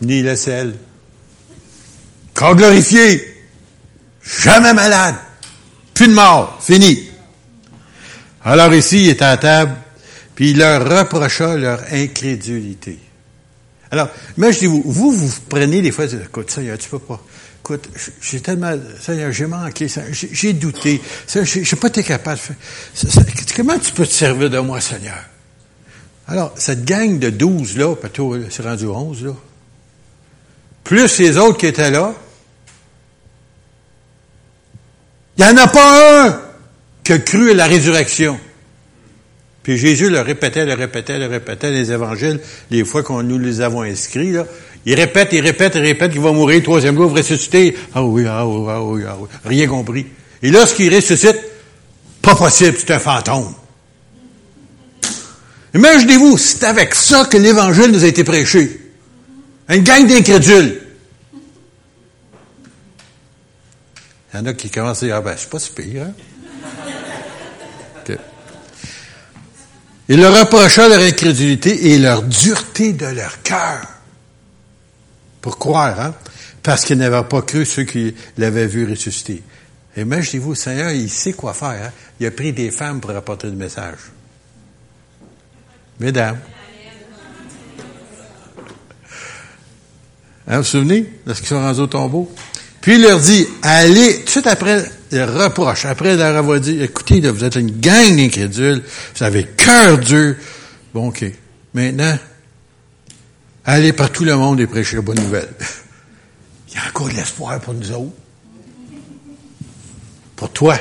Ni 0.00 0.22
le 0.22 0.36
sel. 0.36 0.74
Corps 2.34 2.54
glorifié. 2.54 3.24
Jamais 4.22 4.72
malade. 4.72 5.16
Plus 5.94 6.08
de 6.08 6.14
mort. 6.14 6.58
Fini. 6.60 7.08
Alors 8.44 8.74
ici, 8.74 9.04
il 9.04 9.10
est 9.10 9.22
à 9.22 9.36
table, 9.36 9.76
puis 10.34 10.50
il 10.50 10.58
leur 10.58 10.88
reprocha 10.88 11.56
leur 11.56 11.80
incrédulité. 11.92 12.98
Alors, 13.92 14.08
imaginez-vous, 14.38 14.82
vous, 14.86 15.12
vous 15.12 15.40
prenez 15.50 15.82
des 15.82 15.92
fois, 15.92 16.06
écoute, 16.06 16.50
Seigneur, 16.50 16.78
tu 16.78 16.88
peux 16.88 16.98
pas. 16.98 17.20
Écoute, 17.60 17.90
j'ai 18.22 18.40
tellement, 18.40 18.72
Seigneur, 19.00 19.30
j'ai 19.30 19.46
manqué, 19.46 19.86
j'ai 20.10 20.54
douté, 20.54 21.00
j'ai 21.28 21.76
pas 21.76 21.88
été 21.88 22.02
capable 22.02 22.38
de 22.38 22.40
faire. 22.40 23.24
Comment 23.54 23.78
tu 23.78 23.92
peux 23.92 24.06
te 24.06 24.12
servir 24.12 24.48
de 24.48 24.58
moi, 24.58 24.80
Seigneur? 24.80 25.22
Alors, 26.26 26.54
cette 26.56 26.86
gang 26.86 27.18
de 27.18 27.28
douze, 27.28 27.76
là, 27.76 27.94
plutôt, 27.94 28.34
c'est 28.48 28.62
rendu 28.62 28.86
onze, 28.86 29.24
là, 29.24 29.34
plus 30.82 31.18
les 31.18 31.36
autres 31.36 31.58
qui 31.58 31.66
étaient 31.66 31.90
là, 31.90 32.14
il 35.36 35.44
n'y 35.44 35.50
en 35.50 35.56
a 35.56 35.68
pas 35.68 36.26
un 36.26 36.40
qui 37.04 37.12
a 37.12 37.18
cru 37.18 37.50
à 37.50 37.54
la 37.54 37.66
résurrection. 37.66 38.40
Puis 39.62 39.78
Jésus 39.78 40.10
le 40.10 40.20
répétait, 40.20 40.64
le 40.64 40.74
répétait, 40.74 41.18
le 41.18 41.26
répétait, 41.26 41.70
les 41.70 41.92
évangiles, 41.92 42.40
les 42.70 42.84
fois 42.84 43.02
qu'on 43.02 43.22
nous 43.22 43.38
les 43.38 43.60
avons 43.60 43.82
inscrits. 43.82 44.34
Il 44.84 44.94
répète, 44.94 45.28
il 45.32 45.40
répète, 45.40 45.74
il 45.76 45.82
répète 45.82 46.12
qu'il 46.12 46.20
va 46.20 46.32
mourir, 46.32 46.62
troisième 46.62 46.96
jour, 46.96 47.14
ressusciter. 47.14 47.76
Ah 47.94 48.02
oui, 48.02 48.24
ah 48.28 48.46
oui, 48.46 48.66
ah 48.68 48.82
oui, 48.82 49.02
ah 49.06 49.16
oui. 49.20 49.28
Rien 49.44 49.68
compris. 49.68 50.06
Et 50.42 50.50
lorsqu'il 50.50 50.92
ressuscite, 50.92 51.38
pas 52.20 52.34
possible, 52.34 52.76
c'est 52.78 52.92
un 52.92 52.98
fantôme. 52.98 53.54
Imaginez-vous, 55.74 56.36
c'est 56.36 56.64
avec 56.64 56.94
ça 56.94 57.24
que 57.26 57.36
l'Évangile 57.36 57.92
nous 57.92 58.04
a 58.04 58.08
été 58.08 58.24
prêché. 58.24 58.80
Une 59.68 59.82
gang 59.82 60.06
d'incrédules. 60.06 60.80
Il 64.34 64.38
y 64.38 64.40
en 64.40 64.46
a 64.46 64.54
qui 64.54 64.70
commencent 64.70 65.02
à 65.02 65.06
dire, 65.06 65.16
ah 65.16 65.20
ben, 65.20 65.34
c'est 65.36 65.48
pas 65.48 65.58
si 65.58 65.70
pire, 65.70 66.02
hein? 66.02 66.12
Il 70.12 70.20
leur 70.20 70.38
reprocha 70.38 70.90
leur 70.90 71.00
incrédulité 71.00 71.90
et 71.90 71.98
leur 71.98 72.22
dureté 72.22 72.92
de 72.92 73.06
leur 73.06 73.40
cœur. 73.40 73.80
Pour 75.40 75.58
croire, 75.58 75.98
hein? 75.98 76.14
Parce 76.62 76.84
qu'ils 76.84 76.98
n'avaient 76.98 77.26
pas 77.26 77.40
cru 77.40 77.64
ceux 77.64 77.84
qui 77.84 78.14
l'avaient 78.36 78.66
vu 78.66 78.86
ressusciter. 78.86 79.42
Imaginez-vous, 79.96 80.54
Seigneur, 80.54 80.90
il 80.90 81.08
sait 81.08 81.32
quoi 81.32 81.54
faire. 81.54 81.86
Hein? 81.86 81.92
Il 82.20 82.26
a 82.26 82.30
pris 82.30 82.52
des 82.52 82.70
femmes 82.70 83.00
pour 83.00 83.12
apporter 83.12 83.46
le 83.46 83.54
message. 83.54 84.00
Mesdames. 85.98 86.40
Hein, 90.46 90.56
vous 90.56 90.58
vous 90.58 90.62
souvenez, 90.64 91.10
lorsqu'ils 91.24 91.48
sont 91.48 91.58
rendus 91.58 91.80
au 91.80 91.86
tombeau? 91.86 92.30
Puis 92.82 92.96
il 92.96 93.02
leur 93.02 93.20
dit, 93.20 93.46
allez, 93.62 94.24
tout 94.24 94.42
après 94.44 94.84
le 95.12 95.24
reproche, 95.24 95.84
après 95.84 96.16
leur 96.16 96.36
avoir 96.36 96.58
dit, 96.58 96.82
écoutez, 96.82 97.20
vous 97.20 97.44
êtes 97.44 97.54
une 97.54 97.70
gang 97.80 98.16
d'incrédules, 98.16 98.82
vous 99.14 99.22
avez 99.22 99.44
cœur 99.44 99.98
dur. 99.98 100.34
Bon, 100.92 101.08
OK. 101.08 101.24
Maintenant, 101.72 102.18
allez 103.64 103.92
par 103.92 104.10
tout 104.10 104.24
le 104.24 104.34
monde 104.36 104.60
et 104.60 104.66
prêchez 104.66 104.96
la 104.96 105.02
bonne 105.02 105.20
nouvelle. 105.20 105.48
Il 106.68 106.74
y 106.74 106.78
a 106.78 106.88
encore 106.88 107.08
de 107.08 107.14
l'espoir 107.14 107.60
pour 107.60 107.72
nous 107.72 107.92
autres. 107.92 108.10
Pour 110.34 110.50
toi. 110.50 110.76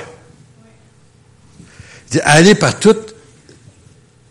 Il 2.08 2.14
dit, 2.14 2.20
allez 2.24 2.56
par 2.56 2.80
tout, 2.80 2.98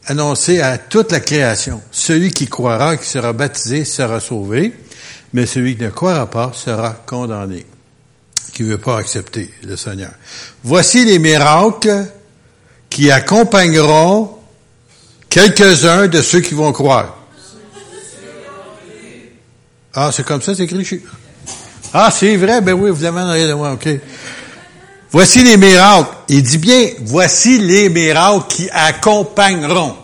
annoncer 0.06 0.60
à 0.60 0.76
toute 0.76 1.12
la 1.12 1.20
création. 1.20 1.80
Celui 1.92 2.32
qui 2.32 2.48
croira, 2.48 2.96
qui 2.96 3.06
sera 3.06 3.32
baptisé, 3.32 3.84
sera 3.84 4.18
sauvé 4.18 4.74
mais 5.32 5.46
celui 5.46 5.76
qui 5.76 5.82
ne 5.82 5.90
croira 5.90 6.28
pas 6.28 6.52
sera 6.54 6.90
condamné, 6.90 7.64
qui 8.52 8.62
ne 8.64 8.68
veut 8.68 8.78
pas 8.78 8.98
accepter 8.98 9.50
le 9.62 9.76
Seigneur. 9.76 10.12
Voici 10.64 11.04
les 11.04 11.18
miracles 11.18 12.06
qui 12.88 13.10
accompagneront 13.10 14.38
quelques-uns 15.28 16.08
de 16.08 16.20
ceux 16.20 16.40
qui 16.40 16.54
vont 16.54 16.72
croire. 16.72 17.16
Ah, 19.94 20.10
c'est 20.12 20.24
comme 20.24 20.42
ça, 20.42 20.54
c'est 20.54 20.64
écrit. 20.64 21.00
Ah, 21.92 22.10
c'est 22.10 22.36
vrai, 22.36 22.60
ben 22.60 22.74
oui, 22.74 22.90
vous 22.90 23.02
l'avez 23.02 23.48
de 23.48 23.54
moi, 23.54 23.72
ok. 23.72 23.88
Voici 25.10 25.42
les 25.42 25.56
miracles. 25.56 26.14
Il 26.28 26.42
dit 26.42 26.58
bien, 26.58 26.90
voici 27.00 27.58
les 27.58 27.88
miracles 27.88 28.46
qui 28.48 28.70
accompagneront 28.70 29.96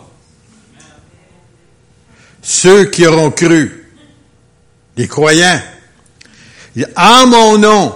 ceux 2.41 2.85
qui 2.85 3.05
auront 3.05 3.31
cru 3.31 3.86
les 4.97 5.07
croyants. 5.07 5.61
En 6.95 7.27
mon 7.27 7.57
nom, 7.57 7.95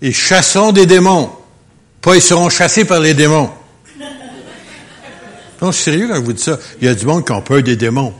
ils 0.00 0.14
chassons 0.14 0.72
des 0.72 0.86
démons. 0.86 1.30
Pas 2.00 2.16
ils 2.16 2.22
seront 2.22 2.48
chassés 2.48 2.84
par 2.84 3.00
les 3.00 3.14
démons. 3.14 3.50
Non, 5.60 5.72
je 5.72 5.76
suis 5.76 5.84
sérieux 5.84 6.08
quand 6.08 6.16
je 6.16 6.20
vous 6.20 6.32
dis 6.34 6.42
ça. 6.42 6.58
Il 6.80 6.86
y 6.86 6.88
a 6.88 6.94
du 6.94 7.06
monde 7.06 7.26
qui 7.26 7.32
a 7.32 7.40
peur 7.40 7.62
des 7.62 7.76
démons. 7.76 8.12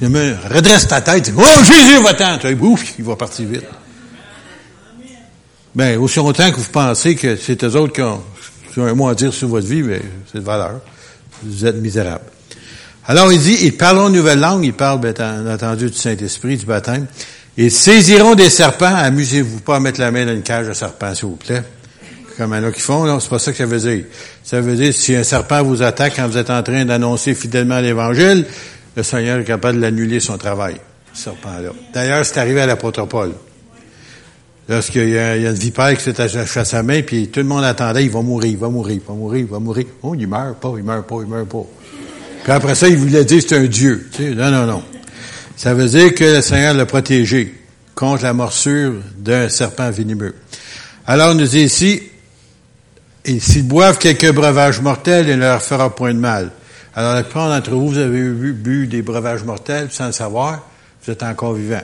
redresse 0.00 0.86
ta 0.86 1.00
tête. 1.00 1.32
Oh, 1.36 1.42
Jésus 1.64 2.02
va-t'en. 2.02 2.38
Ouf, 2.60 2.94
il 2.98 3.04
va 3.04 3.16
partir 3.16 3.48
vite. 3.48 3.66
Ben, 5.74 5.98
aussi 5.98 6.18
longtemps 6.18 6.50
que 6.50 6.56
vous 6.56 6.70
pensez 6.70 7.14
que 7.14 7.36
c'est 7.36 7.62
eux 7.62 7.76
autres 7.76 7.92
qui 7.92 8.02
ont, 8.02 8.22
qui 8.72 8.80
ont 8.80 8.86
un 8.86 8.94
mot 8.94 9.08
à 9.08 9.14
dire 9.14 9.32
sur 9.32 9.48
votre 9.48 9.66
vie, 9.66 9.82
mais 9.82 9.98
ben, 9.98 10.08
c'est 10.32 10.38
de 10.38 10.44
valeur. 10.44 10.80
Vous 11.42 11.66
êtes 11.66 11.76
misérables. 11.76 12.24
Alors 13.08 13.32
il 13.32 13.40
dit, 13.40 13.56
ils 13.62 13.74
parleront 13.74 14.08
une 14.08 14.16
nouvelle 14.16 14.38
langue, 14.38 14.62
ils 14.66 14.74
parlent, 14.74 15.00
bien 15.00 15.46
entendu, 15.50 15.86
du 15.86 15.96
Saint-Esprit, 15.96 16.58
du 16.58 16.66
baptême. 16.66 17.06
Ils 17.56 17.72
saisiront 17.72 18.34
des 18.34 18.50
serpents, 18.50 18.94
amusez-vous 18.94 19.60
pas 19.60 19.76
à 19.76 19.80
mettre 19.80 19.98
la 19.98 20.10
main 20.10 20.26
dans 20.26 20.32
une 20.32 20.42
cage 20.42 20.68
de 20.68 20.74
serpent, 20.74 21.14
s'il 21.14 21.24
vous 21.24 21.36
plaît. 21.36 21.62
Comme 22.36 22.52
il 22.52 22.56
y 22.56 22.64
en 22.64 22.68
a 22.68 22.70
qui 22.70 22.82
font, 22.82 23.06
non, 23.06 23.18
c'est 23.18 23.30
pas 23.30 23.38
ça 23.38 23.50
que 23.50 23.56
ça 23.56 23.64
veut 23.64 23.80
dire. 23.80 24.04
Ça 24.44 24.60
veut 24.60 24.76
dire, 24.76 24.92
si 24.92 25.16
un 25.16 25.24
serpent 25.24 25.62
vous 25.62 25.82
attaque 25.82 26.16
quand 26.16 26.28
vous 26.28 26.36
êtes 26.36 26.50
en 26.50 26.62
train 26.62 26.84
d'annoncer 26.84 27.34
fidèlement 27.34 27.80
l'Évangile, 27.80 28.44
le 28.94 29.02
Seigneur 29.02 29.38
est 29.38 29.44
capable 29.44 29.78
de 29.78 29.82
l'annuler 29.82 30.20
son 30.20 30.36
travail, 30.36 30.76
ce 31.14 31.24
serpent-là. 31.24 31.70
D'ailleurs, 31.94 32.26
c'est 32.26 32.38
arrivé 32.38 32.60
à 32.60 32.66
l'apôtre 32.66 33.06
Paul. 33.06 33.32
Lorsqu'il 34.68 35.08
y, 35.08 35.18
a 35.18 35.34
une 35.34 35.52
vipère 35.54 35.96
qui 35.96 36.02
s'est 36.04 36.10
attachée 36.10 36.60
à 36.60 36.64
sa 36.66 36.82
main, 36.82 37.00
puis 37.00 37.28
tout 37.28 37.40
le 37.40 37.46
monde 37.46 37.64
attendait, 37.64 38.04
il 38.04 38.10
va 38.10 38.20
mourir, 38.20 38.50
il 38.50 38.58
va 38.58 38.68
mourir, 38.68 38.96
il 38.96 39.02
va 39.02 39.14
mourir, 39.14 39.40
il 39.40 39.46
va 39.46 39.58
mourir. 39.58 39.86
Oh, 40.02 40.14
il 40.14 40.28
meurt 40.28 40.58
pas, 40.60 40.74
il 40.76 40.84
meurt 40.84 41.06
pas, 41.06 41.16
il 41.22 41.26
meurt 41.26 41.48
pas. 41.48 41.64
Puis 42.42 42.52
après 42.52 42.74
ça, 42.74 42.88
il 42.88 42.96
voulait 42.96 43.24
dire 43.24 43.42
c'est 43.46 43.56
un 43.56 43.64
Dieu. 43.64 44.08
Tu 44.12 44.28
sais, 44.28 44.34
non, 44.34 44.50
non, 44.50 44.66
non. 44.66 44.82
Ça 45.56 45.74
veut 45.74 45.86
dire 45.86 46.14
que 46.14 46.36
le 46.36 46.40
Seigneur 46.40 46.74
l'a 46.74 46.86
protégé 46.86 47.54
contre 47.94 48.22
la 48.22 48.32
morsure 48.32 48.94
d'un 49.16 49.48
serpent 49.48 49.90
venimeux. 49.90 50.34
Alors, 51.06 51.32
on 51.32 51.34
nous 51.34 51.46
dit 51.46 51.62
ici, 51.62 52.02
et 53.24 53.40
s'ils 53.40 53.66
boivent 53.66 53.98
quelques 53.98 54.32
breuvages 54.32 54.80
mortels, 54.80 55.28
il 55.28 55.34
ne 55.34 55.40
leur 55.40 55.60
fera 55.60 55.94
point 55.94 56.14
de 56.14 56.18
mal. 56.18 56.52
Alors, 56.94 57.14
la 57.14 57.22
plupart 57.24 57.48
d'entre 57.48 57.70
vous, 57.70 57.88
vous 57.88 57.98
avez 57.98 58.22
bu, 58.22 58.86
des 58.86 59.02
breuvages 59.02 59.42
mortels 59.42 59.88
sans 59.90 60.06
le 60.06 60.12
savoir, 60.12 60.68
vous 61.04 61.12
êtes 61.12 61.22
encore 61.22 61.54
vivant. 61.54 61.82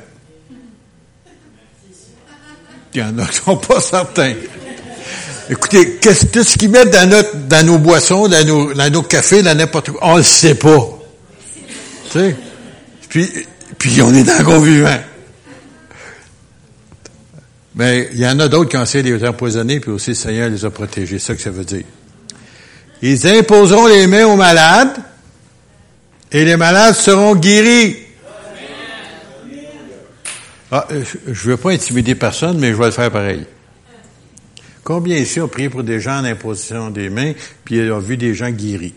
Il 2.95 3.01
y 3.01 3.03
en 3.03 3.19
a 3.19 3.27
qui 3.27 3.37
sont 3.37 3.57
pas 3.57 3.81
certains. 3.81 4.35
Écoutez, 5.51 5.97
qu'est-ce 6.01 6.43
ce 6.43 6.57
qu'ils 6.57 6.71
mettent 6.71 6.91
dans, 6.91 7.09
notre, 7.09 7.37
dans 7.37 7.67
nos 7.67 7.79
boissons, 7.79 8.29
dans 8.29 8.47
nos, 8.47 8.73
dans 8.73 8.91
nos 8.91 9.03
cafés, 9.03 9.43
dans 9.43 9.57
n'importe 9.57 9.91
quoi? 9.91 10.01
On 10.03 10.17
le 10.17 10.23
sait 10.23 10.55
pas. 10.55 10.99
Tu 12.11 12.19
sais? 12.19 12.37
Puis, 13.09 13.31
puis 13.79 14.03
on 14.03 14.15
est 14.15 14.23
dans 14.23 14.39
le 14.39 14.45
convivant. 14.45 14.99
Mais 17.75 18.09
il 18.13 18.21
y 18.21 18.27
en 18.27 18.39
a 18.41 18.49
d'autres 18.49 18.71
qui 18.71 18.77
ont 18.77 18.83
essayé 18.83 19.03
de 19.03 19.15
les 19.15 19.27
empoisonner, 19.27 19.81
puis 19.81 19.91
aussi 19.91 20.11
le 20.11 20.17
Seigneur 20.17 20.49
les 20.49 20.65
a 20.65 20.71
protégés. 20.71 21.19
C'est 21.19 21.27
ça 21.27 21.35
que 21.35 21.43
ça 21.43 21.51
veut 21.51 21.65
dire. 21.65 21.85
Ils 23.03 23.27
imposeront 23.27 23.87
les 23.87 24.07
mains 24.07 24.27
aux 24.27 24.37
malades, 24.37 24.97
et 26.33 26.45
les 26.45 26.57
malades 26.57 26.95
seront 26.95 27.35
guéris. 27.35 27.97
Ah, 30.73 30.87
je 30.91 31.31
ne 31.31 31.51
veux 31.51 31.57
pas 31.57 31.71
intimider 31.71 32.15
personne, 32.15 32.59
mais 32.59 32.71
je 32.71 32.77
vais 32.77 32.87
le 32.87 32.91
faire 32.91 33.11
pareil. 33.11 33.45
Combien 34.85 35.17
ici 35.17 35.41
ont 35.41 35.49
prié 35.49 35.71
pour 35.71 35.83
des 35.83 35.99
gens 35.99 36.21
en 36.21 36.25
imposition 36.25 36.91
des 36.91 37.09
mains, 37.09 37.33
puis 37.65 37.91
ont 37.91 37.99
vu 37.99 38.19
des 38.19 38.35
gens 38.35 38.51
guéris? 38.51 38.93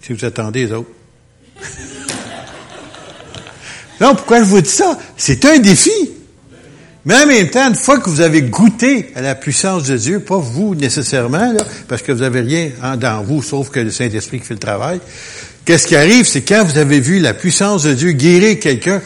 Si 0.00 0.12
vous 0.12 0.24
attendez 0.24 0.66
les 0.66 0.72
autres. 0.72 0.90
non, 4.00 4.14
pourquoi 4.14 4.38
je 4.38 4.44
vous 4.44 4.60
dis 4.60 4.70
ça? 4.70 4.96
C'est 5.16 5.44
un 5.44 5.58
défi. 5.58 5.90
Mais 7.04 7.16
en 7.16 7.26
même 7.26 7.50
temps, 7.50 7.68
une 7.68 7.74
fois 7.74 7.98
que 7.98 8.08
vous 8.08 8.20
avez 8.20 8.42
goûté 8.42 9.10
à 9.14 9.22
la 9.22 9.34
puissance 9.34 9.84
de 9.84 9.96
Dieu, 9.96 10.20
pas 10.20 10.38
vous 10.38 10.74
nécessairement, 10.74 11.52
parce 11.88 12.02
que 12.02 12.12
vous 12.12 12.22
avez 12.22 12.40
rien 12.40 12.96
dans 12.96 13.22
vous, 13.24 13.42
sauf 13.42 13.70
que 13.70 13.80
le 13.80 13.90
Saint-Esprit 13.90 14.38
fait 14.38 14.54
le 14.54 14.60
travail, 14.60 15.00
qu'est-ce 15.64 15.86
qui 15.86 15.96
arrive, 15.96 16.26
c'est 16.26 16.42
quand 16.42 16.64
vous 16.64 16.78
avez 16.78 17.00
vu 17.00 17.18
la 17.18 17.34
puissance 17.34 17.84
de 17.84 17.94
Dieu 17.94 18.12
guérir 18.12 18.58
quelqu'un, 18.60 19.00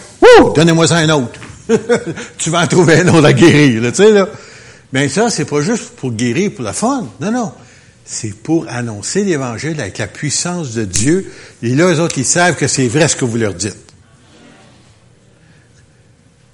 donnez-moi 0.54 0.86
ça 0.88 0.96
un 0.96 1.10
autre. 1.10 1.40
tu 2.38 2.50
vas 2.50 2.62
en 2.62 2.66
trouver 2.66 3.00
un 3.00 3.08
autre 3.08 3.26
à 3.26 3.32
guérir, 3.32 3.82
tu 3.90 3.94
sais, 3.94 4.12
là. 4.12 4.28
Mais 4.92 5.08
ça, 5.08 5.28
c'est 5.28 5.44
pas 5.44 5.60
juste 5.60 5.90
pour 5.96 6.12
guérir 6.12 6.52
pour 6.52 6.64
la 6.64 6.72
fun. 6.72 7.06
Non, 7.20 7.30
non. 7.30 7.52
C'est 8.04 8.34
pour 8.34 8.66
annoncer 8.68 9.22
l'Évangile 9.22 9.78
avec 9.80 9.98
la 9.98 10.06
puissance 10.06 10.72
de 10.72 10.84
Dieu. 10.84 11.30
Et 11.62 11.74
là, 11.74 11.90
les 11.90 12.00
autres, 12.00 12.16
ils 12.16 12.24
savent 12.24 12.56
que 12.56 12.66
c'est 12.66 12.88
vrai 12.88 13.06
ce 13.06 13.16
que 13.16 13.26
vous 13.26 13.36
leur 13.36 13.52
dites. 13.52 13.76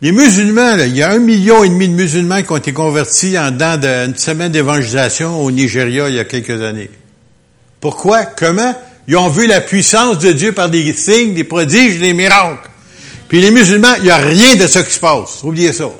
Les 0.03 0.11
musulmans, 0.11 0.77
il 0.79 0.97
y 0.97 1.03
a 1.03 1.13
un 1.13 1.21
million 1.21 1.63
et 1.63 1.69
demi 1.69 1.89
de 1.89 1.95
musulmans 1.95 2.43
qui 2.43 2.51
ont 2.51 2.57
été 2.57 2.73
convertis 2.73 3.39
en 3.39 3.53
dedans 3.53 3.77
d'une 3.77 4.17
semaine 4.17 4.51
d'évangélisation 4.51 5.41
au 5.41 5.51
Nigeria 5.53 6.09
il 6.09 6.17
y 6.17 6.19
a 6.19 6.25
quelques 6.25 6.61
années. 6.61 6.91
Pourquoi? 7.81 8.25
Comment? 8.25 8.75
Ils 9.07 9.17
ont 9.17 9.29
vu 9.29 9.47
la 9.47 9.61
puissance 9.61 10.19
de 10.19 10.33
Dieu 10.33 10.53
par 10.53 10.71
des 10.71 10.93
signes, 10.95 11.35
des 11.35 11.45
prodiges, 11.45 11.99
des 11.99 12.15
miracles. 12.15 12.71
Puis 13.29 13.41
les 13.41 13.51
musulmans, 13.51 13.95
il 13.99 14.05
n'y 14.05 14.11
a 14.11 14.17
rien 14.17 14.57
de 14.57 14.67
ça 14.67 14.83
qui 14.83 14.93
se 14.93 15.01
passe. 15.01 15.43
Oubliez 15.43 15.73
ça. 15.73 15.91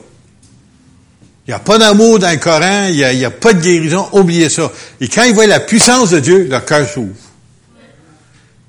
Il 1.47 1.51
n'y 1.51 1.55
a 1.55 1.59
pas 1.59 1.77
d'amour 1.77 2.19
dans 2.19 2.31
le 2.31 2.39
Coran, 2.39 2.87
il 2.89 2.97
n'y 2.97 3.25
a, 3.25 3.31
pas 3.31 3.53
de 3.53 3.61
guérison, 3.61 4.09
oubliez 4.13 4.49
ça. 4.49 4.73
Et 5.01 5.09
quand 5.09 5.25
ils 5.25 5.35
voient 5.35 5.47
la 5.47 5.61
puissance 5.61 6.11
de 6.11 6.21
Dieu, 6.21 6.47
leur 6.49 6.65
cœur 6.65 6.89
s'ouvre. 6.89 7.13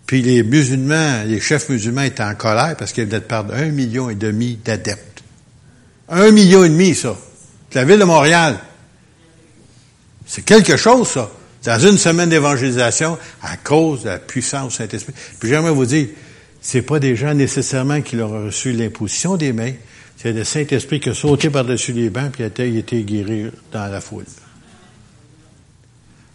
Puis 0.06 0.22
les 0.22 0.44
musulmans, 0.44 1.24
les 1.26 1.40
chefs 1.40 1.70
musulmans 1.70 2.02
étaient 2.02 2.24
en 2.24 2.36
colère 2.36 2.76
parce 2.78 2.92
qu'ils 2.92 3.06
venaient 3.06 3.22
de 3.22 3.26
perdre 3.26 3.54
un 3.54 3.68
million 3.68 4.10
et 4.10 4.16
demi 4.16 4.60
d'adeptes. 4.64 5.24
Un 6.10 6.32
million 6.32 6.64
et 6.66 6.70
demi, 6.70 6.94
ça. 6.94 7.16
la 7.74 7.86
ville 7.86 7.98
de 7.98 8.04
Montréal. 8.04 8.58
C'est 10.28 10.44
quelque 10.44 10.76
chose, 10.76 11.08
ça. 11.08 11.32
Dans 11.66 11.80
une 11.80 11.98
semaine 11.98 12.30
d'évangélisation, 12.30 13.18
à 13.42 13.58
cause 13.58 14.04
de 14.04 14.10
la 14.10 14.20
puissance 14.20 14.70
du 14.70 14.76
Saint-Esprit. 14.76 15.14
Puis 15.40 15.50
j'aimerais 15.50 15.72
vous 15.72 15.86
dire, 15.86 16.08
c'est 16.62 16.84
pas 16.84 17.00
des 17.00 17.16
gens 17.16 17.34
nécessairement 17.34 18.02
qui 18.02 18.16
leur 18.16 18.32
ont 18.32 18.46
reçu 18.46 18.72
l'imposition 18.72 19.36
des 19.36 19.52
mains, 19.52 19.74
c'est 20.18 20.32
le 20.32 20.44
Saint-Esprit 20.44 21.00
qui 21.00 21.10
a 21.10 21.14
sauté 21.14 21.50
par-dessus 21.50 21.92
les 21.92 22.10
bancs, 22.10 22.32
puis 22.32 22.44
il 22.44 22.76
a 22.78 22.80
été 22.80 23.04
guéri 23.04 23.52
dans 23.72 23.88
la 23.88 24.00
foule. 24.00 24.26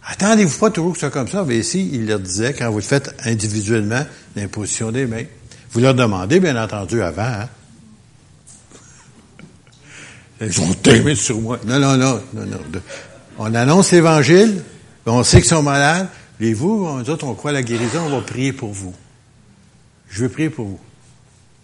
Attendez-vous 0.05 0.57
pas 0.59 0.69
toujours 0.69 0.93
que 0.93 0.99
ça 0.99 1.09
comme 1.09 1.27
ça, 1.27 1.45
mais 1.47 1.57
ici, 1.57 1.89
il 1.93 2.07
leur 2.07 2.19
disait, 2.19 2.53
quand 2.53 2.69
vous 2.69 2.77
le 2.77 2.83
faites 2.83 3.15
individuellement, 3.23 4.05
l'imposition 4.35 4.91
des 4.91 5.05
mains, 5.05 5.23
vous 5.71 5.79
leur 5.79 5.93
demandez, 5.93 6.39
bien 6.39 6.61
entendu, 6.61 7.01
avant, 7.01 7.21
hein, 7.21 7.49
ils 10.41 10.59
ont 10.59 10.75
aimé 10.85 11.15
sur 11.15 11.39
moi. 11.39 11.59
Non, 11.65 11.79
non, 11.79 11.97
non, 11.97 12.21
non, 12.33 12.45
non. 12.45 12.59
On 13.37 13.53
annonce 13.53 13.91
l'Évangile, 13.91 14.63
on 15.05 15.23
sait 15.23 15.39
qu'ils 15.39 15.49
sont 15.49 15.63
malades. 15.63 16.07
Et 16.39 16.53
vous, 16.53 16.87
nous 16.97 17.09
autres, 17.09 17.25
on 17.25 17.35
croit 17.35 17.51
la 17.51 17.61
guérison, 17.61 18.01
on 18.05 18.09
va 18.09 18.21
prier 18.21 18.51
pour 18.51 18.71
vous. 18.71 18.93
Je 20.09 20.23
veux 20.23 20.29
prier 20.29 20.49
pour 20.49 20.65
vous. 20.65 20.79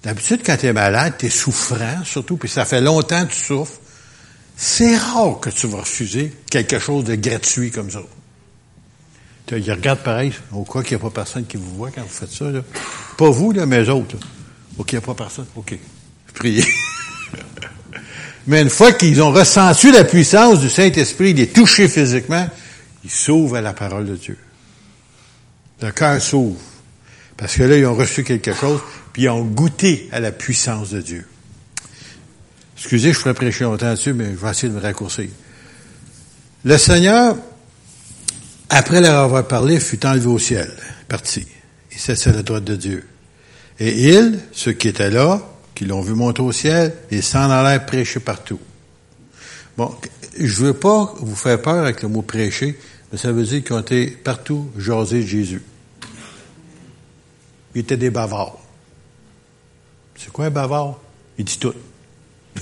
D'habitude, 0.03 0.41
quand 0.45 0.55
tu 0.57 0.67
es 0.67 0.73
malade, 0.73 1.15
tu 1.17 1.25
es 1.25 1.29
souffrant, 1.29 2.03
surtout, 2.05 2.37
puis 2.37 2.47
ça 2.47 2.63
fait 2.63 2.81
longtemps 2.81 3.25
que 3.25 3.33
tu 3.33 3.39
souffres, 3.39 3.79
c'est 4.55 4.95
rare 4.95 5.39
que 5.39 5.49
tu 5.49 5.67
vas 5.67 5.79
refuser 5.79 6.31
quelque 6.49 6.79
chose 6.79 7.03
de 7.05 7.15
gratuit 7.15 7.71
comme 7.71 7.89
ça. 7.89 8.01
Ils 9.51 9.71
regardent 9.71 9.99
pareil, 9.99 10.33
au 10.51 10.63
cas 10.63 10.81
qu'il 10.81 10.97
n'y 10.97 11.01
a 11.01 11.05
pas 11.05 11.21
personne 11.21 11.45
qui 11.45 11.57
vous 11.57 11.75
voit 11.75 11.89
quand 11.91 12.01
vous 12.01 12.07
faites 12.09 12.31
ça. 12.31 12.45
Là. 12.45 12.61
Pas 13.17 13.29
vous, 13.29 13.51
là, 13.51 13.65
mais 13.65 13.83
eux 13.83 13.91
autres. 13.91 14.17
OK, 14.77 14.91
il 14.91 14.95
n'y 14.95 14.99
a 14.99 15.01
pas 15.01 15.15
personne. 15.15 15.45
OK. 15.55 15.77
Priez. 16.33 16.65
Mais 18.47 18.61
une 18.61 18.69
fois 18.69 18.93
qu'ils 18.93 19.21
ont 19.21 19.31
ressenti 19.31 19.91
la 19.91 20.05
puissance 20.05 20.61
du 20.61 20.69
Saint-Esprit, 20.69 21.31
il 21.31 21.39
est 21.41 21.53
touché 21.53 21.89
physiquement, 21.89 22.47
ils 23.07 23.11
s'ouvrent 23.11 23.55
à 23.55 23.61
la 23.61 23.71
parole 23.71 24.05
de 24.05 24.17
Dieu. 24.17 24.37
Le 25.81 25.91
cœur 25.91 26.21
s'ouvre. 26.21 26.59
Parce 27.37 27.55
que 27.55 27.63
là, 27.63 27.77
ils 27.77 27.85
ont 27.85 27.95
reçu 27.95 28.25
quelque 28.25 28.53
chose, 28.53 28.81
puis 29.13 29.23
ils 29.23 29.29
ont 29.29 29.45
goûté 29.45 30.09
à 30.11 30.19
la 30.19 30.33
puissance 30.33 30.89
de 30.89 30.99
Dieu. 30.99 31.25
Excusez, 32.75 33.13
je 33.13 33.17
ferai 33.17 33.33
prêcher 33.33 33.63
longtemps 33.63 33.91
dessus, 33.91 34.11
mais 34.11 34.25
je 34.25 34.35
vais 34.35 34.49
essayer 34.49 34.67
de 34.67 34.73
me 34.73 34.81
raccourcir. 34.81 35.29
Le 36.65 36.77
Seigneur, 36.77 37.37
après 38.69 38.99
leur 38.99 39.23
avoir 39.23 39.47
parlé, 39.47 39.79
fut 39.79 40.05
enlevé 40.05 40.27
au 40.27 40.37
ciel, 40.39 40.69
parti. 41.07 41.47
Il 41.93 42.11
à 42.11 42.31
la 42.33 42.43
droite 42.43 42.65
de 42.65 42.75
Dieu. 42.75 43.07
Et 43.79 44.09
ils, 44.09 44.37
ceux 44.51 44.73
qui 44.73 44.89
étaient 44.89 45.09
là, 45.09 45.41
qui 45.73 45.85
l'ont 45.85 46.01
vu 46.01 46.13
monter 46.13 46.41
au 46.41 46.51
ciel 46.51 46.93
et 47.09 47.21
s'en 47.21 47.49
allèrent 47.49 47.85
prêcher 47.85 48.19
partout. 48.19 48.59
Bon, 49.77 49.95
je 50.37 50.65
veux 50.65 50.73
pas 50.73 51.13
vous 51.19 51.35
faire 51.35 51.61
peur 51.61 51.85
avec 51.85 52.01
le 52.01 52.09
mot 52.09 52.21
prêcher, 52.21 52.77
ça 53.15 53.31
veut 53.31 53.43
dire 53.43 53.63
qu'ils 53.63 53.73
ont 53.73 53.79
été 53.79 54.07
partout 54.07 54.69
jaser 54.77 55.21
Jésus. 55.25 55.61
Ils 57.73 57.81
étaient 57.81 57.97
des 57.97 58.09
bavards. 58.09 58.59
C'est 60.15 60.31
quoi 60.31 60.45
un 60.45 60.49
bavard? 60.49 60.99
Il 61.37 61.45
dit 61.45 61.59
tout. 61.59 61.73